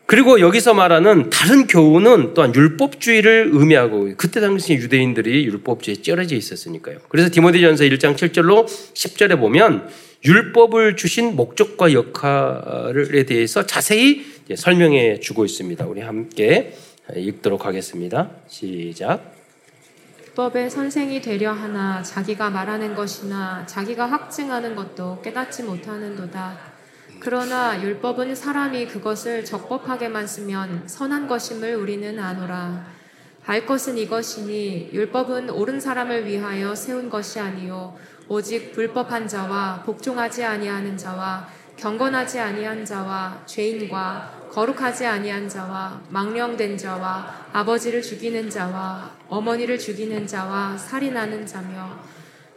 그리고 0.06 0.40
여기서 0.40 0.74
말하는 0.74 1.30
다른 1.30 1.68
교훈은 1.68 2.36
또한 2.36 2.56
율법주의를 2.56 3.50
의미하고 3.52 4.14
그때 4.16 4.40
당시 4.40 4.76
유대인들이 4.76 5.44
율법주의에 5.46 6.02
쩔어져 6.02 6.38
있었으니까요. 6.38 7.00
그래서 7.10 7.30
디모데전서 7.30 7.84
1장 7.84 8.16
7절로 8.16 8.66
10절에 8.66 9.38
보면 9.38 9.90
율법을 10.24 10.96
주신 10.96 11.36
목적과 11.36 11.92
역할에 11.92 13.24
대해서 13.24 13.66
자세히 13.66 14.24
설명해 14.56 15.20
주고 15.20 15.44
있습니다. 15.44 15.86
우리 15.86 16.00
함께 16.00 16.76
읽도록 17.14 17.66
하겠습니다. 17.66 18.30
시작. 18.48 19.33
율법의 20.34 20.72
선생이 20.72 21.22
되려 21.22 21.52
하나 21.52 22.02
자기가 22.02 22.50
말하는 22.50 22.96
것이나 22.96 23.64
자기가 23.68 24.08
확증하는 24.08 24.76
것도 24.76 25.22
깨닫지 25.22 25.62
못하는도다. 25.62 26.58
그러나 27.20 27.80
율법은 27.80 28.34
사람이 28.34 28.88
그것을 28.88 29.46
적법하게만 29.46 30.26
쓰면 30.26 30.88
선한 30.88 31.28
것임을 31.28 31.76
우리는 31.76 32.20
아노라. 32.20 32.84
알 33.46 33.68
것은 33.68 33.96
이것이니 34.00 34.90
율법은 34.92 35.52
옳은 35.52 35.80
사람을 35.80 36.26
위하여 36.26 36.74
세운 36.74 37.12
것이 37.12 37.40
아니요 37.40 37.96
오직 38.28 38.72
불법한 38.72 39.28
자와 39.28 39.84
복종하지 39.86 40.44
아니하는 40.44 40.98
자와 40.98 41.48
경건하지 41.78 42.40
아니한 42.40 42.84
자와 42.84 43.44
죄인과 43.46 44.43
거룩하지 44.54 45.08
아니한 45.08 45.50
자와 45.50 46.00
망령된 46.10 46.78
자와 46.78 47.48
아버지를 47.54 48.04
죽이는 48.04 48.52
자와 48.52 49.10
어머니를 49.28 49.80
죽이는 49.80 50.28
자와 50.28 50.78
살인하는 50.78 51.44
자며 51.48 51.90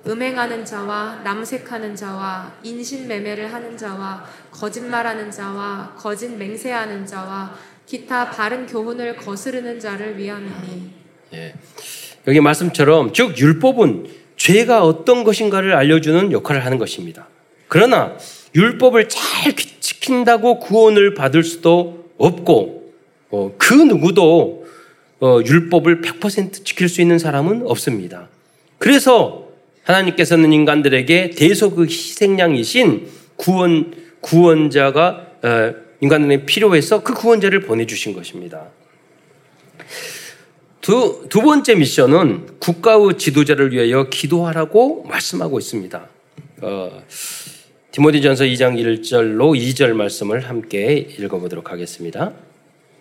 음행하는 0.07 0.63
자와 0.63 1.23
남색하는 1.25 1.97
자와 1.97 2.53
인신매매를 2.63 3.51
하는 3.51 3.79
자와 3.79 4.25
거짓말하는 4.51 5.31
자와 5.31 5.95
거짓 5.97 6.29
맹세하는 6.29 7.07
자와 7.07 7.55
기타 7.87 8.31
바른 8.31 8.67
교훈을 8.67 9.17
거스르는 9.17 9.81
자를 9.81 10.19
위함이니. 10.19 10.91
예. 11.33 11.55
여기 12.29 12.41
말씀처럼 12.41 13.15
즉 13.15 13.39
율법은 13.39 14.07
죄가 14.37 14.85
어떤 14.85 15.25
것인가를 15.25 15.75
알려주는 15.75 16.31
역할을 16.31 16.63
하는 16.65 16.77
것입니다. 16.77 17.27
그러나 17.69 18.17
율법을 18.57 19.09
잘 19.09 19.55
지킨다고 19.55 20.59
구원을 20.59 21.15
받을 21.15 21.45
수도 21.45 22.11
없고 22.17 22.93
어, 23.31 23.55
그 23.59 23.75
누구도 23.75 24.67
어, 25.21 25.41
율법을 25.45 26.01
100% 26.01 26.65
지킬 26.65 26.89
수 26.89 27.03
있는 27.03 27.19
사람은 27.19 27.67
없습니다. 27.67 28.29
그래서 28.79 29.49
하나님께서는 29.85 30.53
인간들에게 30.53 31.31
대속의 31.31 31.87
희생양이신 31.87 33.09
구원 33.37 33.95
구원자가 34.21 35.27
어, 35.43 35.75
인간들에 36.01 36.47
필요해서 36.47 37.03
그 37.03 37.15
구원자를 37.15 37.61
보내주신 37.61 38.15
것입니다. 38.15 38.69
두, 40.81 41.27
두 41.29 41.43
번째 41.43 41.75
미션은 41.75 42.59
국가의 42.59 43.19
지도자를 43.19 43.73
위하여 43.73 44.09
기도하라고 44.09 45.05
말씀하고 45.05 45.59
있습니다. 45.59 46.09
어, 46.63 47.03
디모디전서 47.97 48.45
2장 48.45 48.77
1절로 48.77 49.59
2절 49.59 49.95
말씀을 49.95 50.41
함께 50.51 50.97
읽어보도록 51.19 51.73
하겠습니다. 51.73 52.35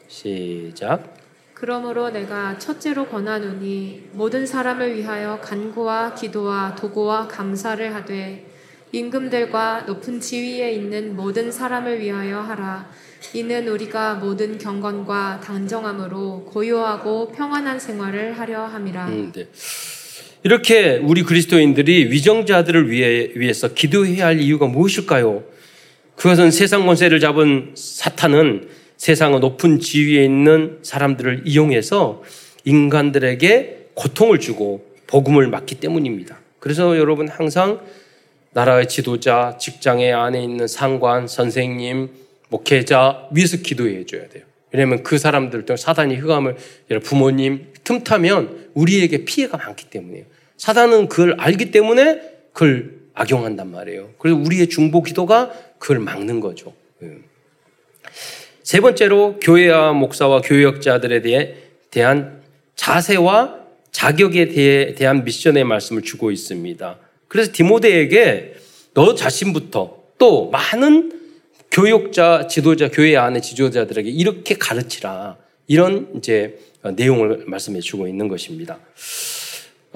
시작. 0.08 1.18
그러므로 1.54 2.12
내가 2.12 2.58
첫째로 2.58 3.08
권하노니 3.08 4.12
모든 4.14 4.46
사람을 4.46 4.96
위하여 4.96 5.42
간구와 5.42 6.16
기도와 6.16 6.76
도구와 6.76 7.28
감사를 7.28 7.94
하되 7.94 8.46
임금들과 8.94 9.82
높은 9.82 10.22
지위에 10.22 10.72
있는 10.72 11.14
모든 11.14 11.52
사람을 11.52 12.00
위하여 12.00 12.40
하라. 12.40 12.90
이는 13.34 13.68
우리가 13.68 14.14
모든 14.16 14.58
경건과 14.58 15.42
당정함으로 15.44 16.46
고요하고 16.46 17.34
평안한 17.34 17.82
생활을 17.82 18.40
하려 18.40 18.64
함이라. 18.64 19.08
음, 19.10 19.34
네. 19.34 19.46
이렇게 20.46 20.98
우리 20.98 21.24
그리스도인들이 21.24 22.12
위정자들을 22.12 22.92
위해, 22.92 23.32
위해서 23.34 23.74
기도해야 23.74 24.28
할 24.28 24.40
이유가 24.40 24.68
무엇일까요? 24.68 25.44
그것은 26.16 26.52
세상 26.52 26.86
권세를 26.86 27.20
잡은 27.20 27.72
사탄은 27.74 28.70
세상의 28.96 29.40
높은 29.40 29.80
지위에 29.80 30.24
있는 30.24 30.78
사람들을 30.84 31.42
이용해서 31.46 32.22
인간들에게 32.64 33.88
고통을 33.96 34.40
주고 34.40 34.86
복음을 35.08 35.48
막기 35.48 35.80
때문입니다. 35.80 36.40
그래서 36.60 36.96
여러분 36.96 37.28
항상 37.28 37.80
나라의 38.54 38.88
지도자, 38.88 39.58
직장의 39.60 40.14
안에 40.14 40.44
있는 40.44 40.68
상관, 40.68 41.28
선생님, 41.28 42.10
목회자 42.50 43.30
위해서 43.32 43.58
기도해 43.58 44.06
줘야 44.06 44.30
돼요. 44.30 44.44
왜냐하면 44.72 45.02
그 45.02 45.18
사람들도 45.18 45.76
사단이 45.76 46.18
흑암을 46.18 46.56
부모님 47.02 47.66
틈타면 47.84 48.70
우리에게 48.76 49.26
피해가 49.26 49.58
많기 49.58 49.90
때문에요. 49.90 50.35
사단은 50.58 51.08
그걸 51.08 51.36
알기 51.40 51.72
때문에 51.72 52.22
그걸 52.54 52.96
악용한단 53.14 53.72
말이에요. 53.72 54.12
그래서 54.18 54.38
우리의 54.38 54.68
중보 54.70 55.04
기도가 55.04 55.52
그걸 55.80 56.00
막는 56.00 56.40
거죠. 56.40 56.74
예. 57.04 57.18
세 58.64 58.80
번째로 58.80 59.40
교회와 59.40 59.94
목사와 59.94 60.42
교역자들에 60.42 61.22
대해 61.22 61.56
대한 61.92 62.42
자세와 62.76 63.60
자격에 63.92 64.50
대해 64.50 64.96
대한 64.96 65.24
미션의 65.24 65.64
말씀을 65.64 66.02
주고 66.02 66.32
있습니다. 66.32 67.00
그래서 67.28 67.52
디모데에게 67.54 68.56
너 68.94 69.16
자신부터 69.16 70.04
또 70.18 70.50
많은 70.50 71.12
교육자, 71.72 72.48
지도자, 72.48 72.90
교회 72.90 73.18
안의 73.18 73.42
지도자들에게 73.42 74.10
이렇게 74.10 74.56
가르치라. 74.56 75.38
이런 75.68 76.10
이제 76.18 76.58
내용을 76.84 77.44
말씀해 77.48 77.82
주고 77.82 78.08
있는 78.08 78.28
것입니다. 78.28 78.80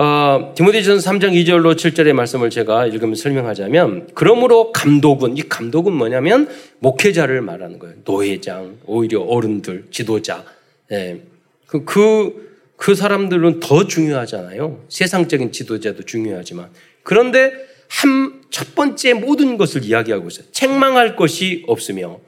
어, 0.01 0.53
디모데전서 0.55 1.11
3장 1.11 1.33
2절로 1.33 1.75
7절의 1.75 2.13
말씀을 2.13 2.49
제가 2.49 2.85
읽으면서 2.85 3.23
설명하자면 3.23 4.11
그러므로 4.13 4.71
감독은 4.71 5.35
이 5.35 5.41
감독은 5.41 5.91
뭐냐면 5.91 6.47
목회자를 6.79 7.41
말하는 7.41 7.79
거예요. 7.79 7.95
노회장, 8.05 8.77
오히려 8.85 9.19
어른들, 9.19 9.87
지도자. 9.91 10.45
예. 10.93 11.19
그, 11.67 11.83
그, 11.83 12.49
그 12.77 12.95
사람들은 12.95 13.59
더 13.59 13.87
중요하잖아요. 13.87 14.85
세상적인 14.87 15.51
지도자도 15.51 16.03
중요하지만. 16.03 16.69
그런데 17.03 17.51
한, 17.89 18.41
첫 18.49 18.75
번째 18.75 19.15
모든 19.15 19.57
것을 19.57 19.83
이야기하고 19.83 20.29
있어요. 20.29 20.45
책망할 20.53 21.17
것이 21.17 21.65
없으며. 21.67 22.21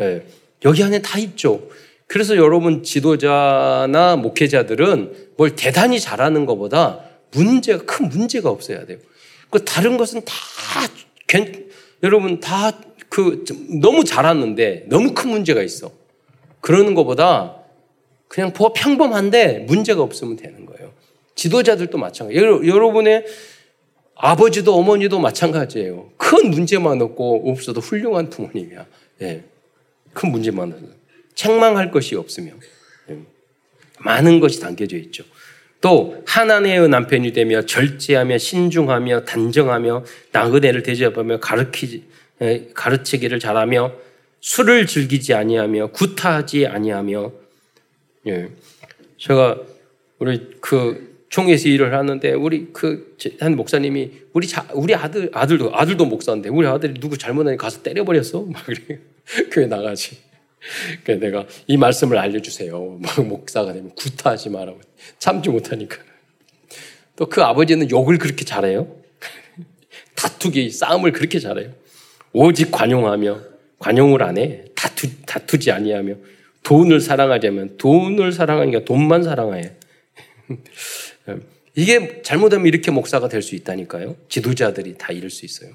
예, 0.00 0.24
여기 0.64 0.82
안에 0.82 1.02
다 1.02 1.18
있죠. 1.18 1.68
그래서 2.06 2.36
여러분 2.36 2.82
지도자나 2.82 4.16
목회자들은 4.16 5.12
뭘 5.36 5.54
대단히 5.54 6.00
잘하는 6.00 6.46
것보다 6.46 7.09
문제가, 7.32 7.84
큰 7.84 8.08
문제가 8.08 8.50
없어야 8.50 8.86
돼요. 8.86 8.98
그 9.50 9.64
다른 9.64 9.96
것은 9.96 10.22
다, 10.24 10.34
여러분 12.02 12.40
다 12.40 12.72
그, 13.08 13.44
너무 13.80 14.04
잘하는데 14.04 14.86
너무 14.88 15.12
큰 15.14 15.30
문제가 15.30 15.62
있어. 15.62 15.92
그러는 16.60 16.94
것보다 16.94 17.56
그냥 18.28 18.52
평범한데 18.52 19.60
문제가 19.60 20.02
없으면 20.02 20.36
되는 20.36 20.64
거예요. 20.66 20.92
지도자들도 21.34 21.98
마찬가지. 21.98 22.38
여러분의 22.38 23.24
아버지도 24.14 24.76
어머니도 24.76 25.18
마찬가지예요. 25.18 26.12
큰 26.16 26.50
문제만 26.50 27.00
없고 27.00 27.50
없어도 27.50 27.80
훌륭한 27.80 28.30
부모님이야. 28.30 28.86
예. 29.22 29.44
큰 30.12 30.30
문제만 30.30 30.72
없어. 30.72 30.86
책망할 31.34 31.90
것이 31.90 32.14
없으며 32.14 32.52
예. 33.08 33.18
많은 33.98 34.38
것이 34.38 34.60
담겨져 34.60 34.96
있죠. 34.98 35.24
또 35.80 36.22
하나님의 36.26 36.88
남편이 36.88 37.32
되며 37.32 37.62
절제하며 37.62 38.38
신중하며 38.38 39.24
단정하며 39.24 40.04
나그네를 40.32 40.82
대접하며 40.82 41.40
가르치지 41.40 42.04
예, 42.42 42.68
가르치기를 42.74 43.38
잘하며 43.38 43.92
술을 44.40 44.86
즐기지 44.86 45.34
아니하며 45.34 45.88
구타하지 45.88 46.66
아니하며 46.66 47.32
예. 48.28 48.48
제가 49.18 49.58
우리 50.18 50.50
그 50.60 51.24
총회에서 51.28 51.68
일을 51.68 51.94
하는데 51.94 52.32
우리 52.32 52.72
그 52.72 53.10
한 53.40 53.56
목사님이 53.56 54.10
우리 54.32 54.46
자, 54.46 54.66
우리 54.72 54.94
아들 54.94 55.30
아들도 55.32 55.74
아들도 55.74 56.06
목사인데 56.06 56.48
우리 56.48 56.66
아들이 56.66 56.94
누구 56.94 57.18
잘못하니 57.18 57.56
가서 57.56 57.82
때려버렸어 57.82 58.46
막 58.50 58.64
그래 58.64 58.98
교회 59.50 59.66
나가지. 59.66 60.18
그 61.04 61.12
내가 61.12 61.46
이 61.66 61.76
말씀을 61.76 62.18
알려주세요. 62.18 62.98
막 63.00 63.26
목사가 63.26 63.72
되면 63.72 63.94
구타하지 63.94 64.50
말라고 64.50 64.80
참지 65.18 65.48
못하니까. 65.50 65.98
또 67.16 67.26
그 67.26 67.42
아버지는 67.42 67.90
욕을 67.90 68.18
그렇게 68.18 68.44
잘해요. 68.44 68.96
다투기 70.16 70.70
싸움을 70.70 71.12
그렇게 71.12 71.38
잘해요. 71.38 71.72
오직 72.32 72.70
관용하며 72.70 73.40
관용을 73.78 74.22
안 74.22 74.38
해. 74.38 74.64
다투 74.74 75.08
다투지 75.26 75.70
아니하며 75.70 76.14
돈을 76.62 77.00
사랑하자면 77.00 77.76
돈을 77.78 78.32
사랑하니까 78.32 78.84
돈만 78.84 79.22
사랑해. 79.22 79.72
이게 81.76 82.22
잘못하면 82.22 82.66
이렇게 82.66 82.90
목사가 82.90 83.28
될 83.28 83.42
수 83.42 83.54
있다니까요. 83.54 84.16
지도자들이 84.28 84.96
다 84.98 85.12
이럴 85.12 85.30
수 85.30 85.44
있어요. 85.44 85.70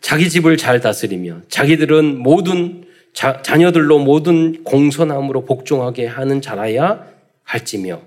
자기 0.00 0.28
집을 0.30 0.56
잘 0.56 0.80
다스리며 0.80 1.42
자기들은 1.48 2.18
모든 2.18 2.84
자, 3.12 3.42
자녀들로 3.42 3.98
모든 3.98 4.64
공손함으로 4.64 5.44
복종하게 5.44 6.06
하는 6.06 6.40
자라야 6.40 7.06
할지며 7.44 8.00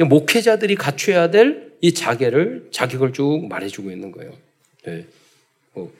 목회자들이 0.00 0.74
갖춰야 0.76 1.30
될 1.30 1.68
이 1.80 1.94
자계를 1.94 2.68
자격을 2.70 3.12
쭉 3.12 3.46
말해주고 3.48 3.90
있는 3.90 4.10
거예요. 4.10 4.32
네. 4.84 5.06
뭐, 5.74 5.92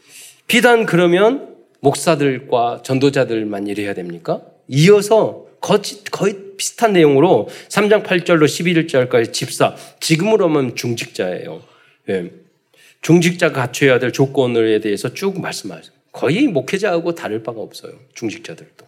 비단 0.46 0.87
그러면 0.87 1.57
목사들과 1.81 2.83
전도자들만 2.83 3.68
이래야 3.68 3.94
됩니까? 3.94 4.42
이어서 4.66 5.46
거의, 5.61 6.48
비슷한 6.57 6.92
내용으로 6.92 7.48
3장 7.68 8.05
8절로 8.05 8.44
11절까지 8.46 9.33
집사, 9.33 9.77
지금으로 10.01 10.48
하면 10.48 10.74
중직자예요. 10.74 11.62
예. 12.09 12.33
중직자가 13.01 13.61
갖춰야 13.61 14.01
될 14.01 14.12
조건에 14.12 14.81
대해서 14.81 15.14
쭉 15.14 15.40
말씀하세요. 15.40 15.97
거의 16.18 16.48
목회자하고 16.48 17.14
다를 17.14 17.44
바가 17.44 17.61
없어요. 17.61 17.92
중직자들도. 18.14 18.85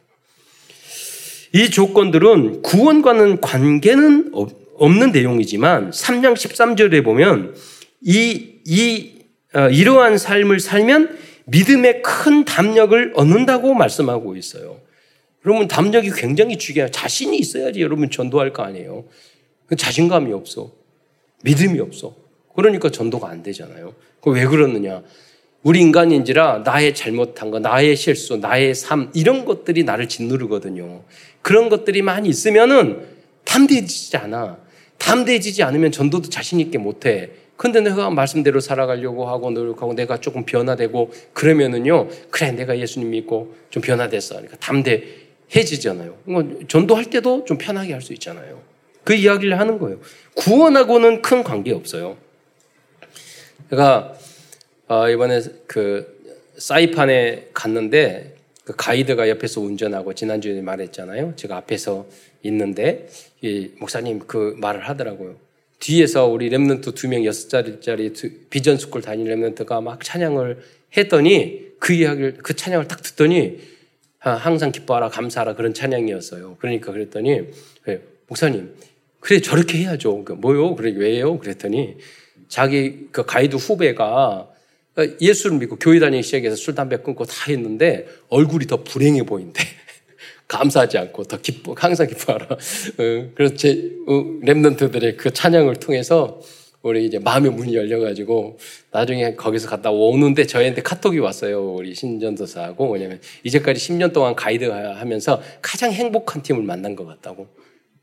이 1.53 1.71
조건들은 1.71 2.63
구원과는 2.63 3.41
관계는 3.41 4.33
없는 4.75 5.13
내용이지만 5.13 5.93
3장 5.93 6.35
13절에 6.35 7.05
보면 7.05 7.55
이, 8.01 8.55
이, 8.67 9.13
어, 9.55 9.69
이러한 9.69 10.19
삶을 10.19 10.59
살면 10.59 11.19
믿음의 11.45 12.03
큰 12.03 12.45
담력을 12.45 13.13
얻는다고 13.15 13.75
말씀하고 13.75 14.37
있어요. 14.37 14.81
여러분 15.47 15.69
담력이 15.69 16.11
굉장히 16.17 16.59
중요해요. 16.59 16.91
자신이 16.91 17.39
있어야지 17.39 17.81
여러분 17.81 18.11
전도할 18.11 18.53
거 18.53 18.65
아니에요. 18.65 19.05
그 19.67 19.77
자신감이 19.77 20.33
없어. 20.33 20.73
믿음이 21.45 21.79
없어. 21.79 22.17
그러니까 22.57 22.91
전도가 22.91 23.29
안 23.29 23.45
되잖아요. 23.45 23.95
왜 24.27 24.47
그러느냐? 24.47 25.05
우리 25.63 25.81
인간인지라 25.81 26.63
나의 26.65 26.95
잘못한 26.95 27.51
거, 27.51 27.59
나의 27.59 27.95
실수, 27.97 28.37
나의 28.37 28.75
삶 28.75 29.11
이런 29.15 29.45
것들이 29.45 29.85
나를 29.85 30.09
짓누르거든요. 30.09 31.03
그런 31.43 31.69
것들이 31.69 32.03
많이 32.03 32.29
있으면은 32.29 33.07
담대해지지 33.45 34.17
않아. 34.17 34.59
담대해지지 34.99 35.63
않으면 35.63 35.93
전도도 35.93 36.31
자신 36.31 36.61
있게 36.61 36.79
못해. 36.79 37.31
근데 37.57 37.81
내가 37.81 38.09
말씀대로 38.09 38.61
살아가려고 38.61 39.29
하고 39.29 39.51
노력하고 39.51 39.93
내가 39.93 40.19
조금 40.19 40.47
변화되고 40.47 41.13
그러면은요, 41.35 42.09
그래, 42.31 42.53
내가 42.53 42.79
예수님 42.79 43.11
믿고 43.11 43.55
좀 43.69 43.83
변화됐어. 43.83 44.37
그러니까 44.37 44.57
담대해지잖아요. 44.59 46.17
전도할 46.69 47.07
때도 47.07 47.45
좀 47.45 47.59
편하게 47.59 47.93
할 47.93 48.01
수 48.01 48.15
있잖아요. 48.15 48.63
그 49.05 49.13
이야기를 49.13 49.59
하는 49.59 49.79
거예요. 49.79 49.99
구원하고는 50.37 51.21
큰 51.21 51.43
관계 51.43 51.73
없어요. 51.73 52.17
제가 53.69 54.15
어, 54.91 55.09
이번에 55.09 55.41
그 55.69 56.21
사이판에 56.57 57.51
갔는데 57.55 58.35
그 58.65 58.75
가이드가 58.77 59.29
옆에서 59.29 59.61
운전하고 59.61 60.15
지난주에 60.15 60.61
말했잖아요. 60.63 61.35
제가 61.37 61.59
앞에서 61.59 62.09
있는데 62.43 63.09
이 63.41 63.71
목사님 63.79 64.19
그 64.27 64.57
말을 64.59 64.89
하더라고요. 64.89 65.37
뒤에서 65.79 66.27
우리 66.27 66.51
remnant 66.51 66.97
두 66.97 67.07
명 67.07 67.25
여섯 67.25 67.49
자리짜리 67.49 68.13
비전 68.51 68.79
스쿨 68.79 69.01
다니는 69.01 69.55
remnant가 69.55 69.81
막 69.81 70.03
찬양을 70.03 70.59
했더니 70.97 71.69
그 71.79 71.93
이야기를 71.93 72.39
그 72.43 72.57
찬양을 72.57 72.89
딱 72.89 73.01
듣더니 73.01 73.61
항상 74.19 74.73
기뻐하라 74.73 75.11
감사하라 75.11 75.55
그런 75.55 75.73
찬양이었어요. 75.73 76.57
그러니까 76.59 76.91
그랬더니 76.91 77.43
목사님 78.27 78.75
그래 79.21 79.41
저렇게 79.41 79.79
해야죠. 79.79 80.25
그러니까 80.25 80.35
뭐요? 80.35 80.75
그래 80.75 80.93
왜요? 80.97 81.39
그랬더니 81.39 81.97
자기 82.49 83.07
그 83.13 83.25
가이드 83.25 83.55
후배가 83.55 84.50
예수를 85.21 85.59
믿고 85.59 85.77
교회 85.77 85.99
다니기 85.99 86.23
시작해서 86.23 86.57
술 86.57 86.75
담배 86.75 86.97
끊고 86.99 87.25
다 87.25 87.35
했는데 87.49 88.07
얼굴이 88.29 88.67
더 88.67 88.83
불행해 88.83 89.25
보인대. 89.25 89.63
감사하지 90.49 90.99
않고 90.99 91.25
더 91.25 91.41
기뻐, 91.41 91.75
항상 91.77 92.07
기뻐하라. 92.09 92.47
어, 92.47 93.31
그래서 93.35 93.55
제 93.55 93.93
어, 94.07 94.13
랩런트들의 94.43 95.17
그 95.17 95.33
찬양을 95.33 95.77
통해서 95.77 96.41
우리 96.83 97.05
이제 97.05 97.19
마음의 97.19 97.53
문이 97.53 97.75
열려가지고 97.77 98.59
나중에 98.91 99.35
거기서 99.35 99.69
갔다 99.69 99.91
오는데 99.91 100.47
저희한테 100.47 100.83
카톡이 100.83 101.19
왔어요. 101.19 101.75
우리 101.75 101.95
신전도사하고 101.95 102.87
뭐냐면 102.87 103.21
이제까지 103.45 103.79
10년 103.79 104.15
동안 104.15 104.35
가이드 104.35 104.65
하면서 104.65 105.43
가장 105.61 105.93
행복한 105.93 106.43
팀을 106.43 106.63
만난 106.63 106.97
것 106.97 107.07
같다고. 107.07 107.49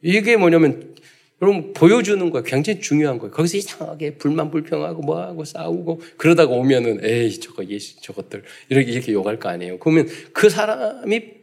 이게 0.03 0.37
뭐냐면 0.37 0.95
여러분 1.41 1.73
보여주는 1.73 2.29
거 2.31 2.41
굉장히 2.41 2.79
중요한 2.79 3.19
거예요. 3.19 3.31
거기서 3.31 3.57
이상하게 3.57 4.15
불만 4.15 4.49
불평하고 4.49 5.01
뭐하고 5.03 5.45
싸우고 5.45 6.01
그러다가 6.17 6.53
오면은 6.53 6.99
에이 7.03 7.39
저거 7.39 7.63
예시 7.65 8.01
저것들 8.01 8.43
이렇게 8.69 8.91
이렇게 8.91 9.13
욕할 9.13 9.39
거 9.39 9.49
아니에요. 9.49 9.77
그러면 9.77 10.07
그 10.33 10.49
사람이 10.49 11.37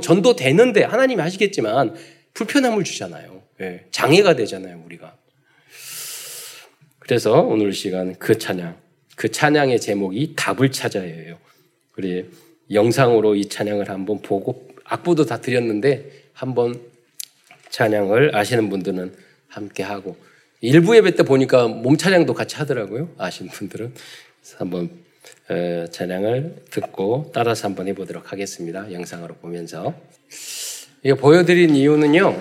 전도되는데 0.00 0.84
하나님이 0.84 1.20
하시겠지만 1.20 1.94
불편함을 2.34 2.84
주잖아요. 2.84 3.42
예, 3.60 3.84
장애가 3.90 4.36
되잖아요, 4.36 4.82
우리가. 4.86 5.16
그래서 7.00 7.40
오늘 7.40 7.72
시간 7.72 8.14
그 8.18 8.38
찬양, 8.38 8.76
그 9.16 9.30
찬양의 9.30 9.80
제목이 9.80 10.34
답을 10.36 10.70
찾아야예요. 10.70 11.38
우리 11.98 12.30
영상으로 12.70 13.34
이 13.34 13.46
찬양을 13.46 13.90
한번 13.90 14.22
보고 14.22 14.68
악보도 14.84 15.26
다 15.26 15.40
드렸는데 15.40 16.10
한번 16.32 16.91
찬양을 17.72 18.36
아시는 18.36 18.68
분들은 18.70 19.12
함께 19.48 19.82
하고 19.82 20.16
일부 20.60 20.94
예배 20.96 21.16
때 21.16 21.22
보니까 21.24 21.66
몸 21.66 21.96
찬양도 21.96 22.34
같이 22.34 22.56
하더라고요. 22.56 23.10
아시는 23.18 23.50
분들은 23.50 23.92
한번 24.58 24.90
찬양을 25.90 26.64
듣고 26.70 27.32
따라서 27.34 27.66
한번 27.66 27.88
해보도록 27.88 28.30
하겠습니다. 28.30 28.92
영상으로 28.92 29.34
보면서. 29.36 29.94
이거 31.02 31.16
보여드린 31.16 31.74
이유는요. 31.74 32.40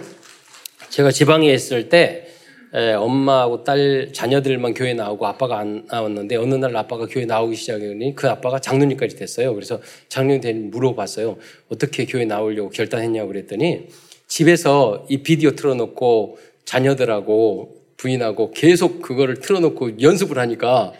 제가 0.89 1.09
지방에 1.11 1.51
있을 1.51 1.89
때 1.89 2.27
엄마하고 2.71 3.63
딸 3.63 4.11
자녀들만 4.13 4.73
교회 4.73 4.93
나오고 4.93 5.25
아빠가 5.25 5.59
안 5.59 5.85
나왔는데 5.87 6.35
어느 6.35 6.55
날 6.55 6.75
아빠가 6.75 7.07
교회 7.07 7.25
나오기 7.25 7.55
시작하니 7.55 8.15
그 8.15 8.29
아빠가 8.29 8.59
장로님까지 8.59 9.15
됐어요. 9.15 9.53
그래서 9.55 9.81
장로님 10.09 10.69
물어봤어요. 10.69 11.37
어떻게 11.69 12.05
교회 12.05 12.25
나오려고 12.25 12.69
결단했냐고 12.69 13.29
그랬더니 13.29 13.87
집에서 14.31 15.05
이 15.09 15.23
비디오 15.23 15.51
틀어놓고 15.51 16.39
자녀들하고 16.63 17.75
부인하고 17.97 18.51
계속 18.51 19.01
그거를 19.01 19.41
틀어놓고 19.41 20.01
연습을 20.01 20.37
하니까 20.37 20.93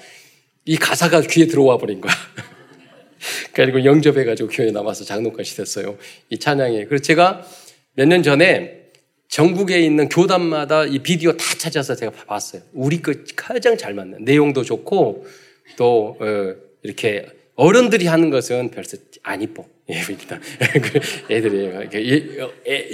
이 0.65 0.76
가사가 0.76 1.22
귀에 1.22 1.48
들어와 1.48 1.78
버린 1.78 2.02
거야. 2.02 2.13
그리고 3.56 3.86
영접해가지고 3.86 4.50
교회에 4.50 4.72
남아서 4.72 5.06
장로까지 5.06 5.56
됐어요. 5.56 5.98
이 6.30 6.38
찬양이. 6.38 6.84
그래서 6.88 7.02
제가 7.04 7.48
몇 7.96 8.06
년 8.06 8.22
전에 8.22 8.82
전국에 9.30 9.80
있는 9.80 10.10
교단마다 10.10 10.84
이 10.84 11.00
비디오 11.00 11.32
다 11.38 11.46
찾아서 11.58 11.96
제가 11.96 12.12
봤어요. 12.12 12.63
우리 12.74 13.02
거 13.02 13.13
가장 13.38 13.78
잘 13.78 13.94
맞는 13.94 14.26
내용도 14.26 14.65
좋고 14.65 15.26
또 15.78 16.17
어, 16.20 16.56
이렇게 16.84 17.28
어른들이 17.56 18.08
하는 18.08 18.30
것은 18.30 18.72
별로 18.72 18.86
안 19.24 19.41
이뻐. 19.41 19.65
예입니다. 19.91 20.39
그 20.82 20.99
애들이 21.34 21.69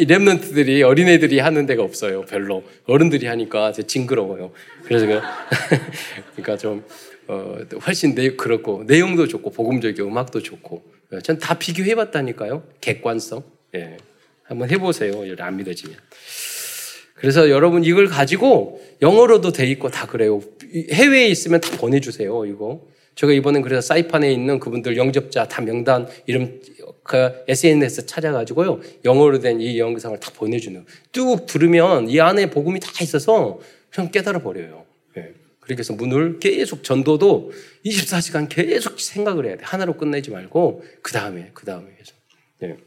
랩런트들이 0.05 0.81
어린애들이 0.83 1.39
하는 1.39 1.65
데가 1.65 1.83
없어요. 1.83 2.21
별로 2.25 2.63
어른들이 2.85 3.27
하니까 3.27 3.71
징그러워요. 3.71 4.51
그래서 4.83 5.05
그, 5.05 5.19
그러니까 6.35 6.57
좀 6.57 6.83
어, 7.27 7.57
훨씬 7.85 8.15
내, 8.15 8.35
그렇고 8.35 8.83
내용도 8.87 9.27
좋고 9.27 9.51
복음적이고 9.51 10.07
음악도 10.07 10.41
좋고 10.41 10.83
전 11.23 11.39
다 11.39 11.57
비교해봤다니까요. 11.57 12.63
객관성. 12.81 13.43
예. 13.75 13.97
한번 14.43 14.69
해보세요. 14.69 15.23
안 15.39 15.57
믿어지면. 15.57 15.95
그래서 17.15 17.49
여러분 17.49 17.83
이걸 17.83 18.07
가지고 18.07 18.81
영어로도 19.01 19.51
돼 19.51 19.67
있고 19.67 19.89
다 19.89 20.05
그래요. 20.05 20.41
해외에 20.91 21.27
있으면 21.27 21.61
다 21.61 21.75
보내주세요. 21.77 22.45
이거. 22.45 22.81
제가 23.17 23.33
이번엔 23.33 23.63
그래서 23.63 23.81
사이판에 23.81 24.31
있는 24.31 24.59
그분들 24.59 24.95
영접자 24.95 25.47
다 25.47 25.61
명단 25.61 26.07
이름 26.27 26.61
그 27.03 27.43
SNS 27.47 28.05
찾아가지고요 28.05 28.79
영어로 29.05 29.39
된 29.39 29.59
이 29.59 29.79
영상을 29.79 30.19
다 30.19 30.31
보내주는 30.35 30.85
뚝 31.11 31.45
들으면 31.47 32.09
이 32.09 32.19
안에 32.19 32.49
복음이 32.51 32.79
다 32.79 32.91
있어서 33.01 33.59
그냥 33.89 34.11
깨달아 34.11 34.39
버려요. 34.39 34.85
예. 35.17 35.33
그래서 35.59 35.93
문을 35.93 36.39
계속 36.39 36.83
전도도 36.83 37.51
24시간 37.85 38.47
계속 38.47 38.99
생각을 38.99 39.47
해야 39.47 39.57
돼. 39.57 39.63
하나로 39.63 39.97
끝내지 39.97 40.29
말고 40.29 40.83
그 41.01 41.11
다음에 41.11 41.49
그 41.53 41.65
다음에 41.65 41.87
해서. 41.99 42.13
예. 42.63 42.77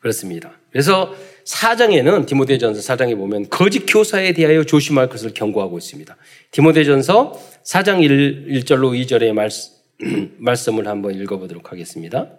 그렇습니다. 0.00 0.58
그래서 0.70 1.14
사장에는 1.46 2.26
디모데전서 2.26 2.82
사장에 2.82 3.14
보면 3.14 3.48
거짓 3.48 3.86
교사에 3.86 4.32
대하여 4.32 4.64
조심할 4.64 5.08
것을 5.08 5.32
경고하고 5.32 5.78
있습니다. 5.78 6.16
디모데전서 6.50 7.40
4장 7.62 8.02
1, 8.02 8.48
1절로 8.48 9.00
2절의 9.00 9.32
말씀, 9.32 9.72
말씀 10.38 10.78
을 10.78 10.88
한번 10.88 11.14
읽어보도록 11.14 11.70
하겠습니다. 11.70 12.30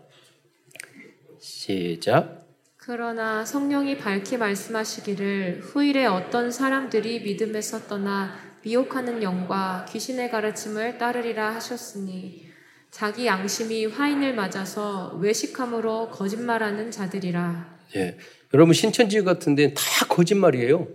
시작. 1.39 2.46
그러나 2.76 3.46
성령이 3.46 3.98
밝히 3.98 4.36
말씀하시기를 4.36 5.62
후일에 5.63 6.06
어떤 6.06 6.52
사람들이 6.52 7.22
믿음에서 7.22 7.88
떠나 7.88 8.36
미혹하는 8.62 9.24
영과 9.24 9.86
귀신의 9.89 10.30
가르침을 10.30 10.98
따르리라 10.98 11.56
하셨으니 11.56 12.46
자기 12.91 13.26
양심이 13.26 13.86
화인을 13.86 14.36
맞아서 14.36 15.17
외식함으로 15.22 16.10
거짓말하는 16.10 16.91
자들이라. 16.91 17.78
예. 17.96 18.17
여러분 18.54 18.74
신천지 18.74 19.22
같은 19.24 19.56
데는 19.56 19.74
다 19.74 19.84
거짓말이에요. 20.08 20.88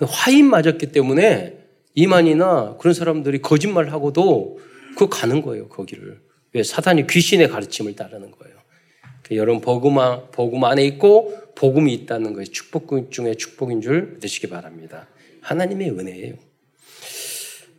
화인 0.00 0.46
맞았기 0.46 0.92
때문에 0.92 1.58
이만이나 1.94 2.76
그런 2.78 2.94
사람들이 2.94 3.42
거짓말하고도 3.42 4.58
그 4.96 5.08
가는 5.08 5.42
거예요, 5.42 5.68
거기를. 5.68 6.20
왜? 6.52 6.62
사단이 6.62 7.06
귀신의 7.06 7.48
가르침을 7.48 7.96
따르는 7.96 8.30
거예요. 8.30 8.58
여러분 9.32 9.60
복음, 9.60 9.96
복음 10.32 10.64
안에 10.64 10.84
있고 10.86 11.34
복음이 11.54 11.92
있다는 11.92 12.32
것이 12.32 12.50
축복 12.50 13.10
중에 13.10 13.34
축복인 13.34 13.80
줄 13.82 14.12
믿으시기 14.14 14.46
바랍니다. 14.48 15.06
하나님의 15.42 15.90
은혜예요. 15.90 16.34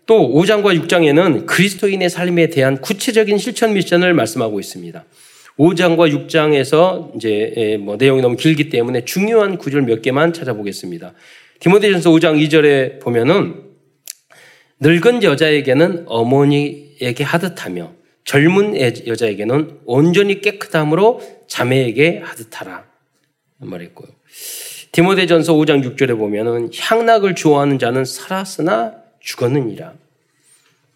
또 0.06 0.30
5장과 0.34 0.80
6장에는 0.82 1.46
그리스도인의 1.46 2.10
삶에 2.10 2.50
대한 2.50 2.82
구체적인 2.82 3.38
실천 3.38 3.74
미션을 3.74 4.14
말씀하고 4.14 4.60
있습니다. 4.60 5.06
5장과 5.60 6.28
6장에서 6.28 7.14
이제 7.16 7.78
뭐 7.82 7.98
내용이 7.98 8.22
너무 8.22 8.38
길기 8.38 8.70
때문에 8.70 9.04
중요한 9.04 9.58
구절 9.58 9.82
몇 9.82 10.02
개만 10.02 10.32
찾아보겠습니다. 10.32 11.14
디모데전서 11.60 12.12
5장 12.12 12.42
2절에 12.48 13.02
보면은 13.02 13.66
늙은 14.80 15.22
여자에게는 15.24 16.06
어머니에게 16.08 17.26
하듯하며 17.26 17.92
젊은 18.24 18.80
여자에게는 19.06 19.80
온전히 19.86 20.40
깨끗함으로 20.40 21.22
자매에게 21.48 22.20
하듯하라 22.24 22.86
말했고요. 23.58 24.08
디모데전서 24.94 25.54
5장 25.56 25.84
6절에 25.84 26.18
보면은 26.18 26.70
향락을 26.74 27.36
좋아하는 27.36 27.78
자는 27.78 28.06
살았으나 28.06 28.96
죽었느니라. 29.20 29.94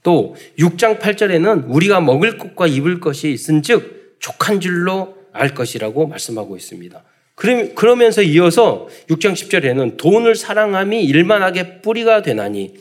또 0.04 0.36
6장 0.58 1.00
8절에는 1.00 1.66
우리가 1.68 2.00
먹을 2.00 2.38
것과 2.38 2.68
입을 2.68 3.02
것이 3.02 3.32
있은즉 3.32 3.93
족한 4.24 4.62
줄로 4.62 5.18
알 5.34 5.54
것이라고 5.54 6.08
말씀하고 6.08 6.56
있습니다. 6.56 7.04
그러면서 7.36 8.22
이어서 8.22 8.88
6장 9.10 9.34
10절에는 9.34 9.98
돈을 9.98 10.36
사랑함이 10.36 11.04
일만하게 11.04 11.82
뿌리가 11.82 12.22
되나니 12.22 12.74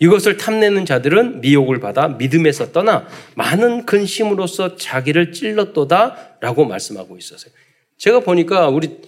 이것을 0.00 0.36
탐내는 0.36 0.84
자들은 0.84 1.40
미혹을 1.40 1.80
받아 1.80 2.08
믿음에서 2.08 2.72
떠나 2.72 3.06
많은 3.36 3.86
근심으로써 3.86 4.76
자기를 4.76 5.32
찔렀도다 5.32 6.38
라고 6.40 6.64
말씀하고 6.64 7.16
있었어요. 7.16 7.52
제가 7.96 8.20
보니까 8.20 8.68
우리 8.68 8.98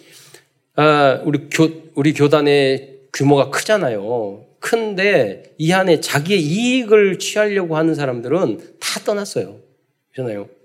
아, 0.76 1.20
우리 1.24 1.48
교 1.50 1.68
우리 1.94 2.14
교단의 2.14 3.00
규모가 3.12 3.50
크잖아요. 3.50 4.46
큰데 4.60 5.54
이 5.58 5.72
안에 5.72 6.00
자기의 6.00 6.40
이익을 6.40 7.18
취하려고 7.18 7.76
하는 7.76 7.94
사람들은 7.94 8.78
다 8.80 9.00
떠났어요. 9.00 9.58
그렇잖아요. 10.12 10.55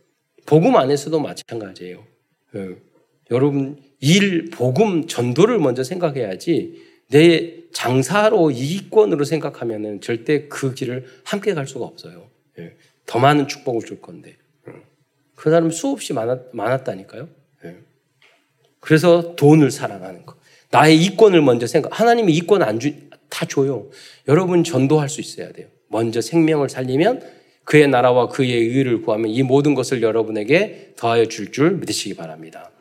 복음 0.52 0.76
안에서도 0.76 1.18
마찬가지예요. 1.18 2.04
예. 2.56 2.76
여러분 3.32 3.82
일, 4.02 4.50
복음, 4.50 5.08
전도를 5.08 5.60
먼저 5.60 5.82
생각해야지 5.82 6.76
내 7.10 7.70
장사로 7.72 8.52
이익권으로 8.52 9.24
생각하면은 9.24 10.02
절대 10.02 10.50
그 10.50 10.74
길을 10.74 11.06
함께 11.24 11.54
갈 11.54 11.68
수가 11.68 11.86
없어요. 11.86 12.28
예. 12.60 12.76
더 13.06 13.18
많은 13.18 13.48
축복을 13.48 13.86
줄 13.86 14.02
건데. 14.02 14.36
예. 14.68 14.74
그 15.36 15.50
사람 15.50 15.72
수없이 15.72 16.12
많았, 16.12 16.50
많았다니까요. 16.52 17.30
예. 17.64 17.78
그래서 18.82 19.38
돈을 19.38 19.72
사랑하는 19.72 20.26
거. 20.26 20.36
나의 20.70 21.02
이권을 21.02 21.42
먼저 21.42 21.66
생각, 21.66 21.98
하나님이 21.98 22.34
이권 22.34 22.62
안 22.62 22.78
주, 22.78 22.92
다 23.30 23.46
줘요. 23.46 23.90
여러분 24.28 24.66
전도할 24.66 25.08
수 25.08 25.22
있어야 25.22 25.54
돼요. 25.54 25.70
먼저 25.88 26.20
생명을 26.20 26.68
살리면 26.68 27.41
그의 27.64 27.88
나라와 27.88 28.28
그의 28.28 28.52
의를 28.52 29.02
구하면 29.02 29.30
이 29.32 29.44
모든 29.44 29.76
것을 29.76 30.02
여러분에게 30.02 30.94
더하여 30.98 31.26
줄 31.26 31.52
줄 31.52 31.72
믿으시기 31.78 32.16
바랍니다. 32.16 32.72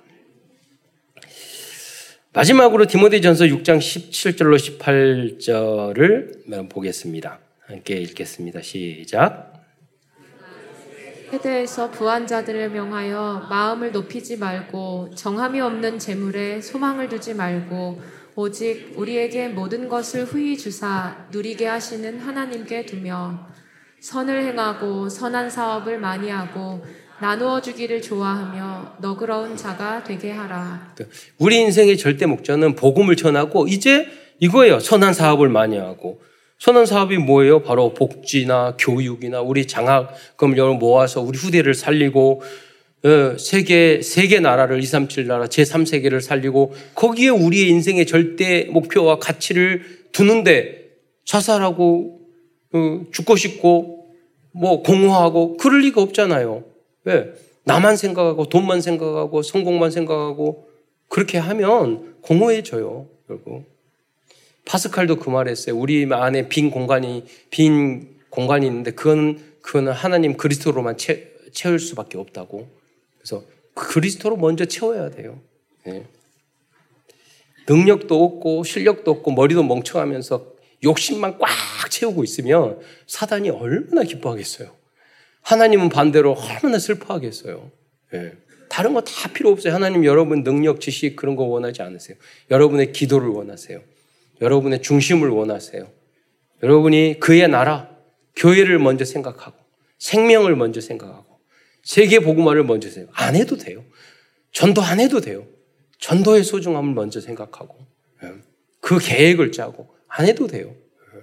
마지막으로 2.32 2.86
디모데전서 2.86 3.46
6장 3.46 3.78
17절로 3.78 4.56
18절을 4.78 6.68
보겠습니다. 6.68 7.40
함께 7.66 7.96
읽겠습니다. 7.96 8.62
시작. 8.62 9.50
세대에서 11.30 11.90
부한 11.90 12.26
자들을 12.26 12.70
명하여 12.70 13.46
마음을 13.48 13.92
높이지 13.92 14.36
말고 14.38 15.10
정함이 15.14 15.60
없는 15.60 15.98
재물에 15.98 16.60
소망을 16.60 17.08
두지 17.08 17.34
말고 17.34 18.00
오직 18.34 18.92
우리에게 18.96 19.48
모든 19.48 19.88
것을 19.88 20.24
후히 20.24 20.56
주사 20.56 21.26
누리게 21.30 21.66
하시는 21.66 22.18
하나님께 22.18 22.86
두며 22.86 23.46
선을 24.00 24.44
행하고 24.44 25.08
선한 25.08 25.50
사업을 25.50 25.98
많이 25.98 26.30
하고 26.30 26.82
나누어 27.20 27.60
주기를 27.60 28.00
좋아하며 28.00 28.96
너그러운 28.98 29.56
자가 29.56 30.02
되게 30.02 30.30
하라. 30.30 30.94
우리 31.38 31.58
인생의 31.58 31.98
절대 31.98 32.24
목적은 32.24 32.76
복음을 32.76 33.14
전하고 33.14 33.68
이제 33.68 34.08
이거예요. 34.38 34.80
선한 34.80 35.12
사업을 35.12 35.50
많이 35.50 35.76
하고 35.76 36.22
선한 36.58 36.86
사업이 36.86 37.18
뭐예요? 37.18 37.62
바로 37.62 37.92
복지나 37.92 38.76
교육이나 38.78 39.42
우리 39.42 39.66
장학금 39.66 40.56
여러 40.56 40.72
모아서 40.74 41.20
우리 41.20 41.38
후대를 41.38 41.74
살리고 41.74 42.42
어, 43.02 43.38
세계, 43.38 44.02
세계 44.02 44.40
나라를 44.40 44.82
237 44.82 45.26
나라, 45.26 45.46
제 45.46 45.62
3세계를 45.62 46.20
살리고 46.20 46.74
거기에 46.94 47.30
우리의 47.30 47.68
인생의 47.70 48.06
절대 48.06 48.64
목표와 48.64 49.18
가치를 49.18 49.82
두는데 50.12 50.90
자살하고 51.24 52.18
어, 52.18 52.19
죽고 53.12 53.36
싶고 53.36 54.14
뭐 54.52 54.82
공허하고 54.82 55.56
그럴 55.56 55.80
리가 55.80 56.02
없잖아요. 56.02 56.64
왜? 57.04 57.32
나만 57.64 57.96
생각하고 57.96 58.48
돈만 58.48 58.80
생각하고 58.80 59.42
성공만 59.42 59.90
생각하고 59.90 60.68
그렇게 61.08 61.38
하면 61.38 62.16
공허해져요. 62.22 63.06
결국. 63.26 63.64
파스칼도 64.64 65.16
그 65.16 65.30
말했어요. 65.30 65.76
우리 65.76 66.06
안에 66.10 66.48
빈 66.48 66.70
공간이 66.70 67.24
빈 67.50 68.16
공간이 68.30 68.66
있는데 68.66 68.92
그건 68.92 69.40
그거는 69.62 69.92
하나님 69.92 70.36
그리스도로만 70.36 70.96
채, 70.96 71.28
채울 71.52 71.78
수밖에 71.78 72.18
없다고. 72.18 72.68
그래서 73.18 73.42
그리스도로 73.74 74.36
먼저 74.36 74.64
채워야 74.64 75.10
돼요. 75.10 75.40
네. 75.84 76.06
능력도 77.68 78.24
없고 78.24 78.64
실력도 78.64 79.10
없고 79.10 79.32
머리도 79.32 79.62
멍청하면서 79.62 80.49
욕심만 80.84 81.38
꽉 81.38 81.48
채우고 81.90 82.24
있으면 82.24 82.80
사단이 83.06 83.50
얼마나 83.50 84.02
기뻐하겠어요. 84.02 84.74
하나님은 85.42 85.88
반대로 85.88 86.34
얼마나 86.34 86.78
슬퍼하겠어요. 86.78 87.70
예. 88.14 88.32
다른 88.68 88.94
거 88.94 89.00
다 89.00 89.32
필요 89.32 89.50
없어요. 89.50 89.74
하나님 89.74 90.04
여러분 90.04 90.44
능력, 90.44 90.80
지식 90.80 91.16
그런 91.16 91.34
거 91.36 91.44
원하지 91.44 91.82
않으세요. 91.82 92.16
여러분의 92.50 92.92
기도를 92.92 93.28
원하세요. 93.28 93.80
여러분의 94.40 94.82
중심을 94.82 95.28
원하세요. 95.28 95.90
여러분이 96.62 97.18
그의 97.20 97.48
나라, 97.48 97.90
교회를 98.36 98.78
먼저 98.78 99.04
생각하고 99.04 99.56
생명을 99.98 100.54
먼저 100.56 100.80
생각하고 100.80 101.40
세계 101.82 102.20
복음화를 102.20 102.64
먼저 102.64 102.88
생각. 102.90 103.12
안 103.20 103.34
해도 103.34 103.56
돼요. 103.56 103.84
전도 104.52 104.82
안 104.82 105.00
해도 105.00 105.20
돼요. 105.20 105.46
전도의 105.98 106.44
소중함을 106.44 106.94
먼저 106.94 107.20
생각하고 107.20 107.76
예. 108.22 108.32
그 108.80 108.98
계획을 108.98 109.52
짜고 109.52 109.88
안 110.10 110.26
해도 110.26 110.46
돼요. 110.46 110.74
예. 111.14 111.20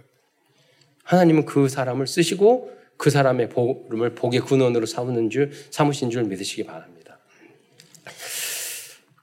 하나님은 1.04 1.46
그 1.46 1.70
사람을 1.70 2.08
쓰시고 2.08 2.72
그 2.98 3.10
사람의 3.10 3.50
복음을 3.50 4.16
복의 4.16 4.42
근원으로 4.42 4.86
삼는 4.86 5.30
줄 5.30 5.52
삼으신 5.70 6.10
줄 6.10 6.24
믿으시기 6.24 6.64
바랍니다. 6.64 7.20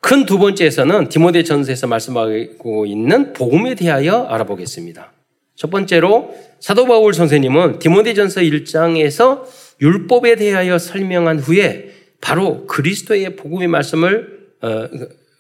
큰 0.01 0.27
두 0.27 0.39
번째에서는 0.39 1.09
디모데 1.09 1.43
전서에서 1.45 1.87
말씀하고 1.87 2.87
있는 2.87 3.33
복음에 3.33 3.75
대하여 3.75 4.25
알아보겠습니다. 4.25 5.13
첫 5.57 5.71
번째로 5.71 6.35
사도 6.61 6.85
바울 6.87 7.15
선생님은 7.15 7.79
디모데전서 7.79 8.43
1장에서 8.43 9.45
율법에 9.81 10.37
대하여 10.37 10.79
설명한 10.79 11.39
후에 11.39 11.91
바로 12.21 12.67
그리스도의 12.67 13.37
복음의 13.37 13.69
말씀을 13.69 14.49
어, 14.61 14.89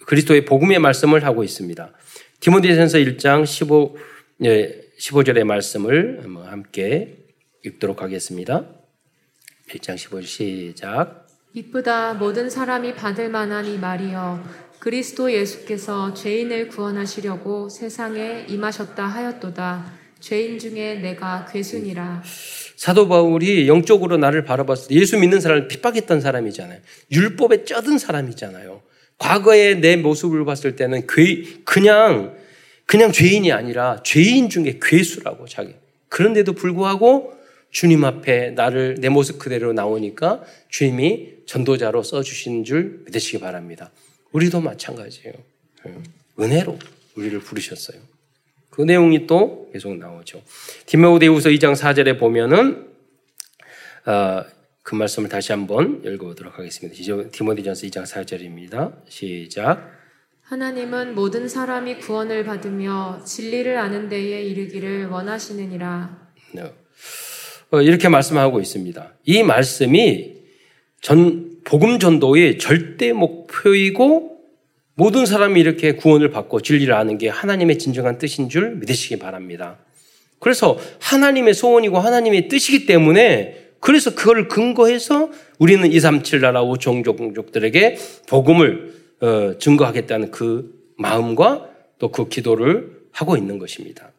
그리스도의 0.06 0.44
복음의 0.44 0.78
말씀을 0.78 1.24
하고 1.24 1.44
있습니다. 1.44 1.92
디모데전서 2.40 2.98
1장 2.98 3.46
15 3.46 3.96
예, 3.96 4.13
15절의 4.40 5.44
말씀을 5.44 6.24
함께 6.46 7.18
읽도록 7.64 8.02
하겠습니다. 8.02 8.64
1장 9.70 9.94
15절 9.94 10.24
시작. 10.24 11.26
이쁘다 11.54 12.14
모든 12.14 12.50
사람이 12.50 12.94
받을 12.94 13.28
만한 13.28 13.64
이 13.64 13.78
말이여 13.78 14.42
그리스도 14.80 15.32
예수께서 15.32 16.12
죄인을 16.12 16.68
구원하시려고 16.68 17.68
세상에 17.68 18.44
임하셨다 18.48 19.06
하였도다. 19.06 19.92
죄인 20.20 20.58
중에 20.58 20.96
내가 20.96 21.46
괴순이라. 21.50 22.22
사도 22.76 23.08
바울이 23.08 23.68
영적으로 23.68 24.16
나를 24.16 24.44
바라봤을 24.44 24.88
때 24.88 24.94
예수 24.96 25.18
믿는 25.18 25.40
사람을 25.40 25.68
핍박했던 25.68 26.20
사람이잖아요. 26.20 26.80
율법에 27.12 27.64
쩌든 27.64 27.98
사람이잖아요. 27.98 28.82
과거의 29.18 29.80
내 29.80 29.96
모습을 29.96 30.44
봤을 30.44 30.76
때는 30.76 31.06
괴, 31.06 31.44
그냥, 31.64 32.36
그냥 32.86 33.12
죄인이 33.12 33.50
아니라 33.52 34.02
죄인 34.02 34.48
중에 34.48 34.78
괴수라고 34.80 35.46
자기. 35.46 35.74
그런데도 36.08 36.52
불구하고 36.52 37.34
주님 37.70 38.04
앞에 38.04 38.50
나를 38.50 38.96
내 39.00 39.08
모습 39.08 39.38
그대로 39.38 39.72
나오니까 39.72 40.44
주님이 40.68 41.44
전도자로 41.46 42.02
써주신 42.02 42.64
줄 42.64 43.02
믿으시기 43.06 43.40
바랍니다. 43.40 43.90
우리도 44.32 44.60
마찬가지예요. 44.60 45.34
예. 45.86 45.94
은혜로 46.38 46.78
우리를 47.16 47.38
부르셨어요. 47.40 48.00
그 48.70 48.82
내용이 48.82 49.26
또 49.26 49.70
계속 49.72 49.96
나오죠. 49.96 50.42
디모데후서 50.86 51.50
2장 51.50 51.74
4절에 51.74 52.18
보면은 52.18 52.88
어, 54.06 54.44
그 54.82 54.94
말씀을 54.94 55.28
다시 55.28 55.52
한번 55.52 56.02
읽어보도록 56.04 56.58
하겠습니다. 56.58 57.28
디모데전서 57.30 57.86
2장 57.86 58.04
4절입니다. 58.04 59.00
시작. 59.08 59.93
하나님은 60.54 61.16
모든 61.16 61.48
사람이 61.48 61.98
구원을 61.98 62.44
받으며 62.44 63.20
진리를 63.24 63.76
아는 63.76 64.08
데에 64.08 64.44
이르기를 64.44 65.06
원하시느니라. 65.06 66.28
네. 66.52 66.72
어, 67.72 67.82
이렇게 67.82 68.08
말씀하고 68.08 68.60
있습니다. 68.60 69.14
이 69.24 69.42
말씀이 69.42 70.34
전 71.00 71.56
복음 71.64 71.98
전도의 71.98 72.58
절대 72.58 73.12
목표이고 73.12 74.38
모든 74.94 75.26
사람이 75.26 75.60
이렇게 75.60 75.96
구원을 75.96 76.30
받고 76.30 76.60
진리를 76.60 76.94
아는 76.94 77.18
게 77.18 77.28
하나님의 77.28 77.80
진정한 77.80 78.18
뜻인 78.18 78.48
줄 78.48 78.76
믿으시기 78.76 79.18
바랍니다. 79.18 79.78
그래서 80.38 80.78
하나님의 81.00 81.54
소원이고 81.54 81.98
하나님의 81.98 82.46
뜻이기 82.46 82.86
때문에 82.86 83.70
그래서 83.80 84.14
그걸 84.14 84.46
근거해서 84.46 85.30
우리는 85.58 85.90
237 85.90 86.42
나라 86.42 86.62
우종족족들에게 86.62 87.96
복음을 88.28 88.92
어, 88.92 89.03
증거하겠다는 89.58 90.30
그 90.30 90.92
마음과 90.96 91.70
또 91.98 92.10
그 92.10 92.28
기도를 92.28 93.04
하고 93.12 93.36
있는 93.36 93.58
것입니다. 93.58 94.10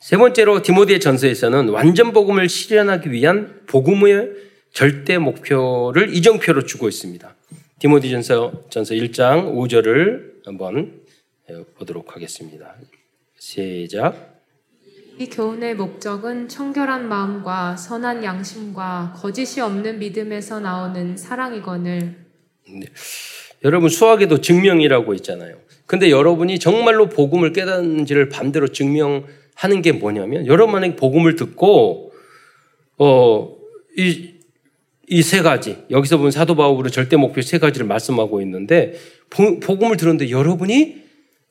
세 0.00 0.16
번째로 0.16 0.60
디모데 0.60 0.98
전서에서는 0.98 1.68
완전 1.68 2.12
복음을 2.12 2.48
실현하기 2.48 3.12
위한 3.12 3.60
복음의 3.66 4.30
절대 4.72 5.18
목표를 5.18 6.14
이정표로 6.14 6.64
주고 6.64 6.88
있습니다. 6.88 7.34
디모데 7.78 8.10
전서 8.10 8.64
전서 8.70 8.94
1장 8.94 9.54
5절을 9.54 10.44
한번 10.44 11.00
보도록 11.76 12.14
하겠습니다. 12.16 12.74
시작. 13.38 14.42
이 15.18 15.28
교훈의 15.28 15.76
목적은 15.76 16.48
청결한 16.48 17.08
마음과 17.08 17.76
선한 17.76 18.24
양심과 18.24 19.14
거짓이 19.16 19.60
없는 19.60 19.98
믿음에서 19.98 20.60
나오는 20.60 21.16
사랑이거늘. 21.16 22.19
네. 22.72 22.86
여러분 23.64 23.88
수학에도 23.88 24.40
증명이라고 24.40 25.14
있잖아요. 25.14 25.56
근데 25.86 26.10
여러분이 26.10 26.58
정말로 26.58 27.08
복음을 27.08 27.52
깨닫는지를 27.52 28.28
반대로 28.28 28.68
증명하는 28.68 29.82
게 29.82 29.92
뭐냐면 29.92 30.46
여러분 30.46 30.72
만약에 30.72 30.96
복음을 30.96 31.36
듣고 31.36 32.12
어이 32.98 34.40
이 35.12 35.22
세 35.22 35.42
가지 35.42 35.76
여기서 35.90 36.18
본 36.18 36.30
사도 36.30 36.54
바울의 36.54 36.92
절대 36.92 37.16
목표 37.16 37.42
세 37.42 37.58
가지를 37.58 37.86
말씀하고 37.88 38.40
있는데 38.42 38.94
복음을 39.28 39.96
들었는데 39.96 40.30
여러분이 40.30 41.02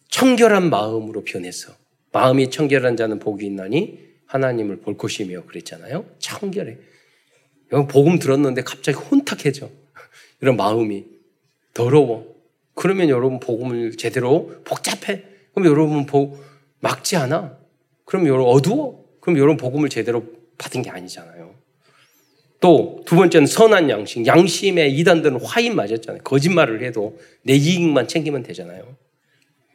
청결한 0.07 0.69
마음으로 0.69 1.23
변해서 1.25 1.73
마음이 2.13 2.49
청결한 2.49 2.95
자는 2.95 3.19
복이 3.19 3.45
있나니 3.45 3.99
하나님을 4.25 4.77
볼 4.77 4.97
것이며 4.97 5.43
그랬잖아요. 5.45 6.05
청결해. 6.19 6.77
복음 7.89 8.17
들었는데 8.17 8.63
갑자기 8.63 8.97
혼탁해져. 8.97 9.69
이런 10.41 10.57
마음이 10.57 11.05
더러워. 11.73 12.35
그러면 12.75 13.09
여러분 13.09 13.39
복음을 13.39 13.97
제대로 13.97 14.51
복잡해. 14.63 15.23
그럼 15.53 15.67
여러분 15.67 16.05
복 16.05 16.41
막지 16.79 17.15
않아. 17.15 17.57
그럼 18.05 18.27
여러분 18.27 18.47
어두워. 18.47 19.05
그럼 19.19 19.37
여러분 19.37 19.57
복음을 19.57 19.89
제대로 19.89 20.23
받은 20.57 20.81
게 20.81 20.89
아니잖아요. 20.89 21.53
또 22.61 22.99
두 23.05 23.15
번째는 23.15 23.47
선한 23.47 23.89
양심. 23.89 24.25
양심에 24.27 24.87
이단들은 24.89 25.41
화인 25.41 25.75
맞았잖아요. 25.75 26.21
거짓말을 26.23 26.83
해도 26.83 27.17
내 27.41 27.53
이익만 27.53 28.07
챙기면 28.07 28.43
되잖아요. 28.43 28.95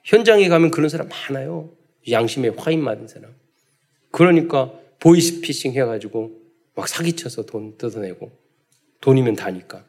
현장에 0.05 0.49
가면 0.49 0.71
그런 0.71 0.89
사람 0.89 1.09
많아요. 1.09 1.71
양심에 2.09 2.51
화인 2.57 2.83
맞은 2.83 3.09
사람. 3.09 3.35
그러니까 4.13 4.73
보이스피싱 5.01 5.73
해가지고 5.73 6.31
막 6.77 6.87
사기쳐서 6.87 7.47
돈 7.47 7.77
뜯어내고 7.77 8.31
돈이면 9.01 9.35
다니까. 9.35 9.85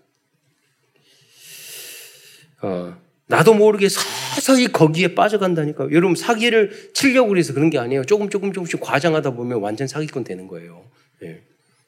어, 2.65 2.97
나도 3.27 3.53
모르게 3.53 3.87
서서히 3.89 4.71
거기에 4.71 5.13
빠져간다니까. 5.13 5.89
여러분 5.91 6.15
사기를 6.15 6.91
치려고 6.93 7.29
그래서 7.29 7.53
그런 7.53 7.69
게 7.69 7.77
아니에요. 7.77 8.05
조금 8.05 8.29
조금 8.29 8.53
조금씩 8.53 8.79
과장하다 8.81 9.31
보면 9.31 9.59
완전 9.59 9.87
사기꾼 9.87 10.23
되는 10.23 10.47
거예요. 10.47 10.83
예. 11.23 11.41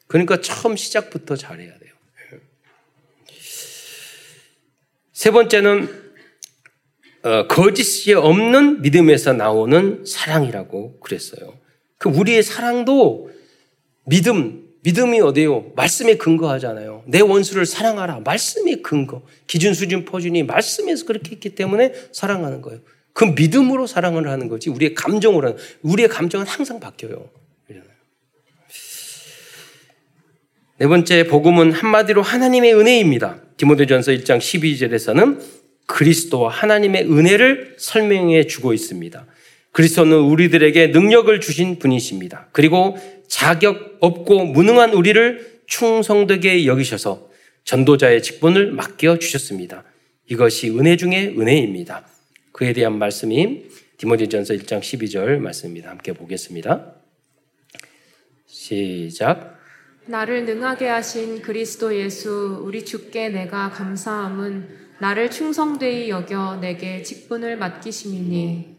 그러니까 0.06 0.40
처음 0.40 0.76
시작부터 0.76 1.34
잘해야 1.34 1.76
돼요. 1.78 1.92
예. 2.32 2.40
세 5.12 5.32
번째는 5.32 6.08
어, 7.24 7.48
거짓이 7.48 8.14
없는 8.14 8.82
믿음에서 8.82 9.32
나오는 9.32 10.04
사랑이라고 10.06 11.00
그랬어요. 11.00 11.58
그 11.98 12.08
우리의 12.08 12.44
사랑도 12.44 13.30
믿음, 14.04 14.67
믿음이 14.88 15.20
어디요? 15.20 15.72
말씀에 15.76 16.16
근거하잖아요. 16.16 17.02
내 17.06 17.20
원수를 17.20 17.66
사랑하라. 17.66 18.20
말씀에 18.24 18.76
근거. 18.76 19.22
기준, 19.46 19.74
수준, 19.74 20.06
포준이 20.06 20.44
말씀에서 20.44 21.04
그렇게 21.04 21.32
했기 21.32 21.50
때문에 21.50 21.92
사랑하는 22.12 22.62
거예요. 22.62 22.80
그 23.12 23.24
믿음으로 23.24 23.86
사랑을 23.86 24.28
하는 24.28 24.48
거지. 24.48 24.70
우리의 24.70 24.94
감정으로 24.94 25.48
하는, 25.48 25.58
우리의 25.82 26.08
감정은 26.08 26.46
항상 26.46 26.80
바뀌어요. 26.80 27.28
네 30.78 30.86
번째 30.86 31.26
복음은 31.26 31.72
한마디로 31.72 32.22
하나님의 32.22 32.74
은혜입니다. 32.74 33.42
디모데전서 33.56 34.12
1장 34.12 34.38
12절에서는 34.38 35.40
그리스도와 35.86 36.50
하나님의 36.50 37.10
은혜를 37.10 37.74
설명해 37.78 38.46
주고 38.46 38.72
있습니다. 38.72 39.26
그리스도는 39.72 40.16
우리들에게 40.18 40.88
능력을 40.88 41.40
주신 41.40 41.78
분이십니다. 41.78 42.48
그리고 42.52 42.96
자격 43.28 43.98
없고 44.00 44.46
무능한 44.46 44.92
우리를 44.92 45.60
충성되게 45.66 46.66
여기셔서 46.66 47.30
전도자의 47.64 48.22
직분을 48.22 48.72
맡겨 48.72 49.18
주셨습니다. 49.18 49.84
이것이 50.26 50.70
은혜 50.70 50.96
중의 50.96 51.38
은혜입니다. 51.38 52.06
그에 52.52 52.72
대한 52.72 52.98
말씀이 52.98 53.66
디모데전서 53.98 54.54
1장 54.54 54.80
12절 54.80 55.38
말씀입니다. 55.38 55.90
함께 55.90 56.12
보겠습니다. 56.12 56.94
시작. 58.46 59.58
나를 60.06 60.46
능하게 60.46 60.88
하신 60.88 61.42
그리스도 61.42 61.94
예수 61.94 62.62
우리 62.64 62.84
주께 62.84 63.28
내가 63.28 63.70
감사함은 63.70 64.88
나를 65.00 65.30
충성되이 65.30 66.08
여겨 66.08 66.56
내게 66.56 67.02
직분을 67.02 67.56
맡기심이니 67.58 68.78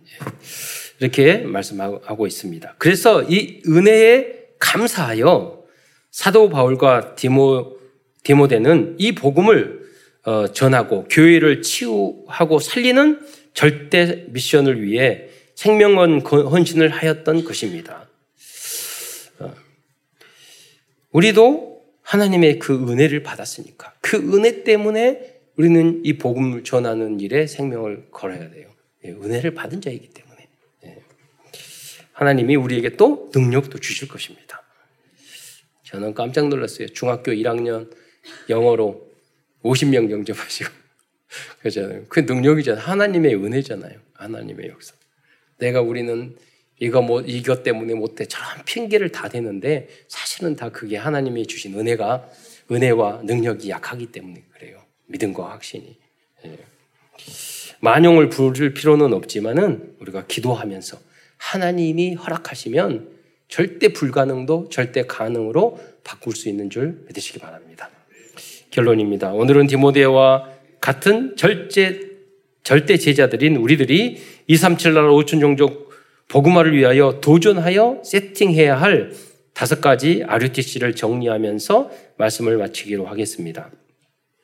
이렇게 1.00 1.38
말씀하고 1.38 2.26
있습니다. 2.26 2.76
그래서 2.78 3.24
이 3.24 3.62
은혜에 3.68 4.39
감사하여 4.60 5.64
사도 6.12 6.50
바울과 6.50 7.16
디모 7.16 7.78
디모데는 8.24 8.96
이 9.00 9.14
복음을 9.14 9.80
어, 10.26 10.52
전하고 10.52 11.06
교회를 11.10 11.62
치유하고 11.62 12.60
살리는 12.60 13.20
절대 13.54 14.26
미션을 14.30 14.84
위해 14.84 15.30
생명원 15.56 16.22
헌신을 16.22 16.90
하였던 16.90 17.44
것입니다. 17.46 18.08
어, 19.40 19.54
우리도 21.12 21.82
하나님의 22.02 22.60
그 22.60 22.74
은혜를 22.90 23.24
받았으니까 23.24 23.94
그 24.02 24.18
은혜 24.18 24.64
때문에 24.64 25.40
우리는 25.56 26.02
이 26.04 26.18
복음을 26.18 26.64
전하는 26.64 27.20
일에 27.20 27.48
생명을 27.48 28.08
걸어야 28.12 28.50
돼요. 28.50 28.70
예, 29.06 29.10
은혜를 29.10 29.54
받은 29.54 29.82
자이기 29.82 30.10
때문에. 30.10 30.29
예. 32.20 32.26
하나님이 32.26 32.56
우리에게 32.56 32.98
또 32.98 33.30
능력도 33.34 33.80
주실 33.80 34.08
것입니다. 34.08 34.64
저는 35.84 36.14
깜짝 36.14 36.50
놀랐어요. 36.50 36.90
중학교 36.90 37.32
1학년 37.32 37.90
영어로 38.50 39.10
50명 39.64 40.12
영접하시고. 40.12 40.70
그잖아요. 41.62 42.06
그 42.10 42.22
능력이잖아요. 42.22 42.84
하나님의 42.84 43.36
은혜잖아요. 43.36 44.00
하나님의 44.14 44.70
역사. 44.70 44.94
내가 45.58 45.82
우리는 45.82 46.36
이거 46.80 47.02
뭐 47.02 47.22
이것 47.22 47.64
때문에 47.64 47.94
못해 47.94 48.26
저런 48.26 48.64
핑계를 48.66 49.12
다 49.12 49.30
대는데 49.30 49.90
사실은 50.08 50.56
다 50.56 50.70
그게 50.70 50.98
하나님이 50.98 51.46
주신 51.46 51.78
은혜가 51.78 52.30
은혜와 52.72 53.24
능력이 53.24 53.70
약하기 53.70 54.12
때문에 54.12 54.44
그래요. 54.54 54.82
믿음과 55.08 55.52
확신이. 55.52 55.98
예. 56.46 56.58
만용을 57.82 58.30
부를 58.30 58.74
필요는 58.74 59.14
없지만은 59.14 59.96
우리가 60.00 60.26
기도하면서 60.28 61.09
하나님이 61.40 62.14
허락하시면 62.14 63.10
절대 63.48 63.88
불가능도 63.88 64.70
절대 64.70 65.08
가능으로 65.08 65.80
바꿀 66.04 66.36
수 66.36 66.48
있는 66.48 66.70
줄 66.70 67.04
믿으시기 67.08 67.40
바랍니다. 67.40 67.90
결론입니다. 68.70 69.34
오늘은 69.34 69.66
디모데와 69.68 70.48
같은 70.80 71.36
절제, 71.36 72.08
절대 72.64 72.98
제자들인 72.98 73.56
우리들이 73.56 74.18
237 74.48 74.94
나라 74.94 75.10
5천 75.10 75.40
종족 75.42 75.90
복음화를 76.28 76.78
위하여 76.78 77.20
도전하여 77.22 78.04
세팅해야 78.06 78.80
할 78.80 79.12
다섯 79.54 79.82
가지 79.82 80.24
RUTC를 80.28 80.96
정리하면서 80.96 81.90
말씀을 82.18 82.58
마치기로 82.58 83.08
하겠습니다. 83.08 83.72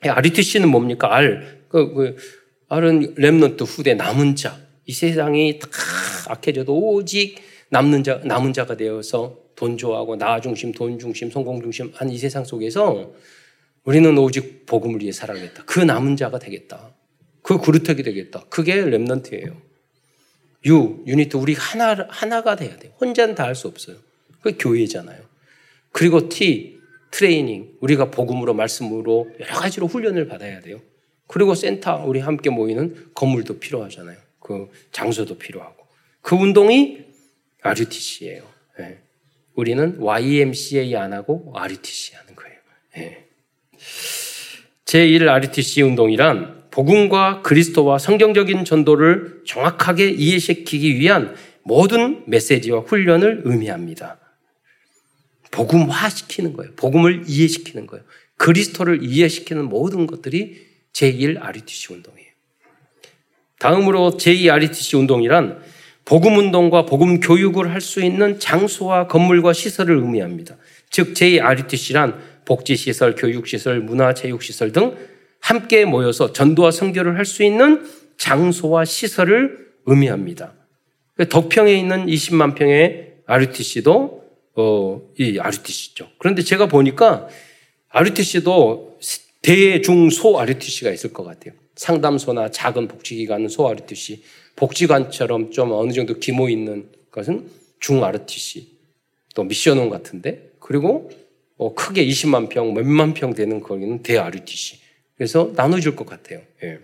RUTC는 0.02 0.68
뭡니까? 0.70 1.16
R. 1.16 1.41
그, 1.70 1.93
그, 1.93 2.16
R은 2.68 3.14
렘넌트 3.16 3.64
후대 3.64 3.93
남은 3.93 4.36
자. 4.36 4.64
이 4.86 4.94
세상이 4.94 5.60
다 5.60 5.68
악해져도 6.30 6.78
오직 6.78 7.36
남는 7.70 8.04
자, 8.04 8.22
남은 8.24 8.54
자가 8.54 8.78
되어서 8.78 9.38
돈 9.56 9.78
좋아하고 9.78 10.16
나 10.18 10.40
중심, 10.42 10.72
돈 10.72 11.00
중심, 11.00 11.32
성공 11.32 11.62
중심 11.62 11.92
한 11.96 12.10
이 12.10 12.18
세상 12.18 12.44
속에서 12.44 13.14
우리는 13.84 14.18
오직 14.18 14.66
복음을 14.66 15.02
위해 15.02 15.12
살아야겠다. 15.12 15.64
그 15.66 15.80
남은 15.80 16.16
자가 16.18 16.40
되겠다. 16.40 16.92
그 17.42 17.60
그루터기 17.60 18.04
되겠다. 18.04 18.46
그게 18.50 18.76
Remnant예요. 18.82 19.62
U, 20.66 21.03
unit 21.06 21.38
우리 21.38 21.54
하나 21.54 21.96
하나가 22.10 22.56
돼야 22.56 22.76
돼. 22.78 22.92
혼자는 23.00 23.36
다 23.36 23.44
할 23.46 23.54
수 23.56 23.68
없어요. 23.68 23.98
그 24.42 24.56
교회잖아요. 24.58 25.22
그리고 25.92 26.28
T 26.30 26.80
트레이닝 27.12 27.78
우리가 27.82 28.10
복음으로 28.12 28.54
말씀으로 28.56 29.30
여러 29.40 29.54
가지로 29.54 29.88
훈련을 29.88 30.28
받아야 30.28 30.60
돼요. 30.62 30.82
그리고 31.28 31.54
센터 31.56 32.04
우리 32.06 32.20
함께 32.20 32.50
모이는 32.50 33.12
건물도 33.14 33.60
필요하잖아요. 33.60 34.18
그 34.46 34.70
장소도 34.91 35.39
필요하고 35.39 35.88
그 36.22 36.36
운동이 36.36 37.00
RUTC예요. 37.64 38.43
네. 38.78 39.00
우리는 39.56 40.00
YMCA 40.00 40.96
안 40.96 41.14
하고 41.14 41.52
RUTC 41.56 42.16
하는 42.16 42.36
거예요. 42.36 42.58
네. 42.96 43.28
제1 44.86 45.28
RUTC 45.28 45.82
운동이란 45.82 46.66
복음과 46.70 47.41
그리스도와 47.41 47.98
성경적인 47.98 48.66
전도를 48.66 49.41
정확하게 49.48 50.12
이해시키기 50.12 51.00
위한 51.00 51.36
모든 51.64 52.24
메시지와 52.28 52.82
훈련을 52.82 53.41
의미합니다. 53.46 54.20
복음화시키는 55.50 56.54
거예요. 56.54 56.74
복음을 56.76 57.24
이해시키는 57.26 57.88
거예요. 57.88 58.06
그리스도를 58.38 59.02
이해시키는 59.02 59.70
모든 59.70 60.06
것들이 60.06 60.68
제1 60.93 61.41
RUTC 61.41 61.93
운동이에요. 61.93 62.24
다음으로 63.60 64.18
제2 64.18 64.51
RUTC 64.51 64.97
운동이란 64.97 65.62
복음 66.06 66.38
운동과 66.38 66.86
복음 66.86 67.20
교육을 67.20 67.72
할 67.72 67.82
수 67.82 68.03
있는 68.03 68.39
장소와 68.39 69.08
건물과 69.08 69.53
시설을 69.53 69.97
의미합니다. 69.97 70.58
즉 70.89 71.14
제2 71.14 71.41
RUTC란 71.41 72.20
복지시설, 72.45 73.16
교육시설, 73.16 73.80
문화체육시설 73.82 74.72
등 74.72 74.95
함께 75.39 75.86
모여서 75.86 76.32
전도와 76.32 76.72
선교를 76.72 77.18
할 77.18 77.26
수 77.26 77.43
있는 77.43 77.86
장소와 78.18 78.86
시설을 78.86 79.66
의미합니다. 79.86 80.53
덕평에 81.30 81.74
있는 81.76 82.06
20만 82.06 82.56
평의 82.56 83.14
RUTC도 83.26 84.24
어, 84.58 85.01
이 85.18 85.39
RUTC죠. 85.39 86.10
그런데 86.20 86.43
제가 86.43 86.68
보니까 86.68 87.28
RUTC도 87.89 88.99
대중소 89.41 90.39
RUTC가 90.39 90.91
있을 90.91 91.14
것 91.14 91.24
같아요. 91.24 91.53
상담소나 91.76 92.51
작은 92.51 92.88
복지기관은 92.88 93.49
소 93.49 93.67
RUTC, 93.67 94.23
복지관처럼 94.55 95.51
좀 95.51 95.71
어느 95.71 95.91
정도 95.91 96.19
규모 96.19 96.49
있는 96.49 96.89
것은 97.11 97.49
중 97.80 98.03
RUTC, 98.03 98.78
또 99.36 99.43
미션원 99.43 99.89
같은데, 99.89 100.51
그리고 100.59 101.11
어, 101.57 101.73
크게 101.73 102.05
20만 102.05 102.49
평, 102.49 102.73
몇만 102.73 103.13
평 103.13 103.34
되는 103.34 103.61
거기는 103.61 104.03
대 104.03 104.17
RUTC. 104.17 104.80
그래서 105.15 105.51
나눠줄 105.55 105.95
것 105.95 106.05
같아요. 106.05 106.41
예. 106.63 106.80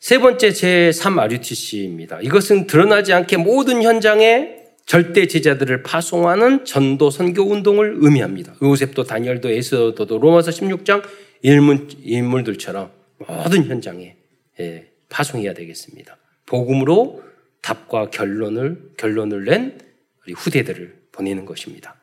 세 0.00 0.18
번째 0.18 0.48
제3 0.48 1.16
RUTC입니다. 1.16 2.20
이것은 2.22 2.66
드러나지 2.66 3.12
않게 3.12 3.36
모든 3.36 3.82
현장에 3.82 4.62
절대 4.84 5.28
제자들을 5.28 5.84
파송하는 5.84 6.64
전도 6.64 7.10
선교 7.10 7.44
운동을 7.44 7.98
의미합니다. 7.98 8.56
요셉도 8.60 9.04
다니엘도 9.04 9.50
에스더도 9.50 10.18
로마서 10.18 10.50
16장 10.50 11.02
인물, 11.42 11.88
인물들처럼 12.00 12.90
모든 13.18 13.64
현장에 13.64 14.16
예, 14.60 14.90
파송해야 15.08 15.54
되겠습니다. 15.54 16.16
복음으로 16.46 17.22
답과 17.60 18.10
결론을 18.10 18.92
결론을 18.96 19.44
낸 19.44 19.78
우리 20.24 20.32
후대들을 20.32 21.02
보내는 21.12 21.44
것입니다. 21.44 21.96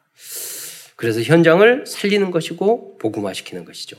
그래서 0.95 1.21
현장을 1.21 1.85
살리는 1.85 2.31
것이고 2.31 2.97
복음화시키는 2.97 3.65
것이죠. 3.65 3.97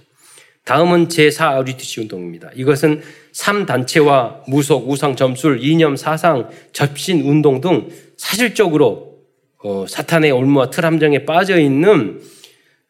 다음은 0.65 1.09
제4 1.09 1.41
아우리티시 1.41 2.03
운동입니다. 2.03 2.51
이것은 2.55 3.01
3단체와 3.33 4.43
무속, 4.49 4.89
우상, 4.89 5.17
점술, 5.17 5.65
이념, 5.65 5.97
사상, 5.97 6.51
접신 6.73 7.23
운동 7.23 7.61
등 7.61 7.89
사실적으로 8.19 9.19
어, 9.63 9.87
사탄의 9.89 10.31
올무와 10.31 10.71
틀 10.71 10.85
함정에 10.85 11.25
빠져 11.25 11.59
있는 11.59 12.21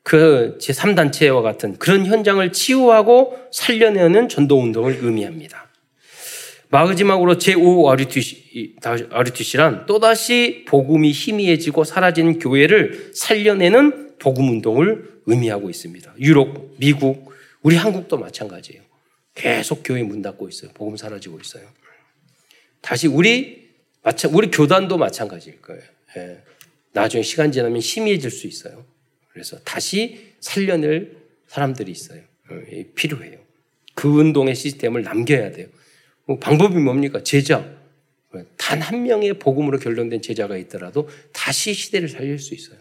그 0.03 0.57
제3단체와 0.61 1.43
같은 1.43 1.77
그런 1.79 2.07
현장을 2.07 2.53
치유하고 2.53 3.39
살려내는 3.53 4.29
전도 4.29 4.61
운동을 4.61 4.99
의미합니다. 5.03 5.69
마지막으로 6.71 7.37
제5 7.37 7.91
아리티시, 7.91 8.77
아리티시란 9.11 9.87
또다시 9.87 10.65
복음이 10.69 11.11
희미해지고 11.11 11.85
사라진 11.85 12.39
교회를 12.39 13.11
살려내는 13.15 14.19
복음 14.19 14.49
운동을 14.51 15.21
의미하고 15.27 15.69
있습니다. 15.69 16.15
유럽, 16.21 16.77
미국, 16.79 17.33
우리 17.63 17.77
한국도 17.77 18.19
마찬가지예요. 18.19 18.83
계속 19.35 19.83
교회 19.85 20.03
문 20.03 20.23
닫고 20.23 20.49
있어요. 20.49 20.71
복음 20.75 20.97
사라지고 20.97 21.41
있어요. 21.41 21.65
다시 22.81 23.07
우리 23.07 23.69
우리 24.33 24.51
교단도 24.51 24.97
마찬가지일 24.97 25.61
거예요. 25.61 25.83
예. 26.17 26.43
나중에 26.93 27.23
시간 27.23 27.53
지나면 27.53 27.81
희미해질 27.81 28.31
수 28.31 28.47
있어요. 28.47 28.85
그래서 29.33 29.59
다시 29.61 30.33
살려낼 30.41 31.17
사람들이 31.47 31.91
있어요. 31.91 32.21
어, 32.51 32.55
필요해요. 32.95 33.39
그 33.95 34.09
운동의 34.09 34.55
시스템을 34.55 35.03
남겨야 35.03 35.53
돼요. 35.53 35.69
뭐 36.25 36.39
방법이 36.39 36.77
뭡니까? 36.77 37.23
제자. 37.23 37.81
단 38.57 38.81
한 38.81 39.03
명의 39.03 39.35
복음으로 39.35 39.79
결론된 39.79 40.23
제자가 40.23 40.57
있더라도 40.57 41.09
다시 41.33 41.75
시대를 41.75 42.09
살릴 42.09 42.39
수 42.39 42.55
있어요. 42.55 42.79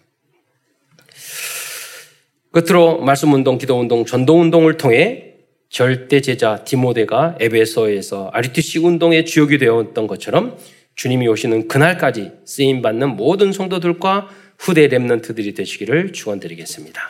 끝으로 2.52 3.00
말씀 3.02 3.32
운동, 3.34 3.58
기도 3.58 3.80
운동, 3.80 4.06
전도 4.06 4.40
운동을 4.40 4.78
통해 4.78 5.34
절대 5.70 6.22
제자 6.22 6.64
디모데가 6.64 7.38
에베소에서 7.40 8.30
아리투시 8.34 8.80
운동의 8.80 9.26
주역이 9.26 9.60
되었던 9.60 10.08
것처럼 10.08 10.58
주님이 10.96 11.28
오시는 11.28 11.68
그날까지 11.68 12.32
쓰임 12.46 12.82
받는 12.82 13.16
모든 13.16 13.52
성도들과 13.54 14.30
후대 14.60 14.88
렘넌트들이 14.88 15.54
되시기를 15.54 16.12
축원드리겠습니다. 16.12 17.10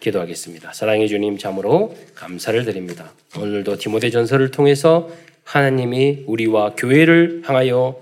기도하겠습니다. 0.00 0.72
사랑해 0.72 1.06
주님 1.06 1.38
참으로 1.38 1.96
감사를 2.14 2.62
드립니다. 2.64 3.12
오늘도 3.38 3.78
디모데 3.78 4.10
전서를 4.10 4.50
통해서 4.50 5.08
하나님이 5.44 6.24
우리와 6.26 6.74
교회를 6.76 7.42
향하여 7.44 7.96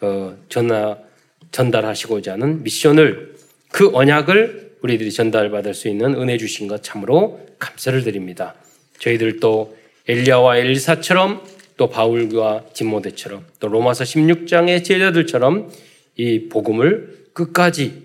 어, 0.00 0.36
전하, 0.48 0.96
전달하시고자 1.52 2.32
하는 2.32 2.62
미션을 2.62 3.34
그 3.70 3.90
언약을 3.92 4.78
우리들이 4.80 5.12
전달받을 5.12 5.74
수 5.74 5.88
있는 5.88 6.14
은혜 6.14 6.38
주신 6.38 6.66
것 6.66 6.82
참으로 6.82 7.40
감사를 7.58 8.02
드립니다. 8.04 8.54
저희들도 9.00 9.76
엘리야와 10.08 10.58
엘리사처럼 10.58 11.42
또 11.76 11.90
바울과 11.90 12.66
디모데처럼 12.72 13.44
또 13.60 13.68
로마서 13.68 14.04
16장의 14.04 14.82
제자들처럼 14.82 15.70
이 16.16 16.48
복음을 16.48 17.26
끝까지 17.32 17.92
어, 17.92 18.03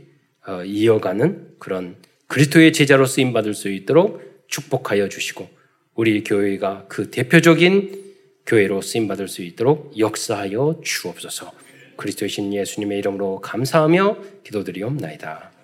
이어가는 0.65 1.55
그런 1.59 1.95
그리스도의 2.27 2.73
제자로 2.73 3.05
쓰임 3.05 3.33
받을 3.33 3.53
수 3.53 3.69
있도록 3.69 4.45
축복하여 4.47 5.09
주시고 5.09 5.47
우리 5.95 6.23
교회가 6.23 6.85
그 6.87 7.11
대표적인 7.11 7.99
교회로 8.45 8.81
쓰임 8.81 9.07
받을 9.07 9.27
수 9.27 9.43
있도록 9.43 9.97
역사하여 9.97 10.81
주옵소서. 10.83 11.51
그리스도의 11.97 12.29
신 12.29 12.53
예수님의 12.53 12.99
이름으로 12.99 13.41
감사하며 13.41 14.17
기도드리옵나이다. 14.43 15.58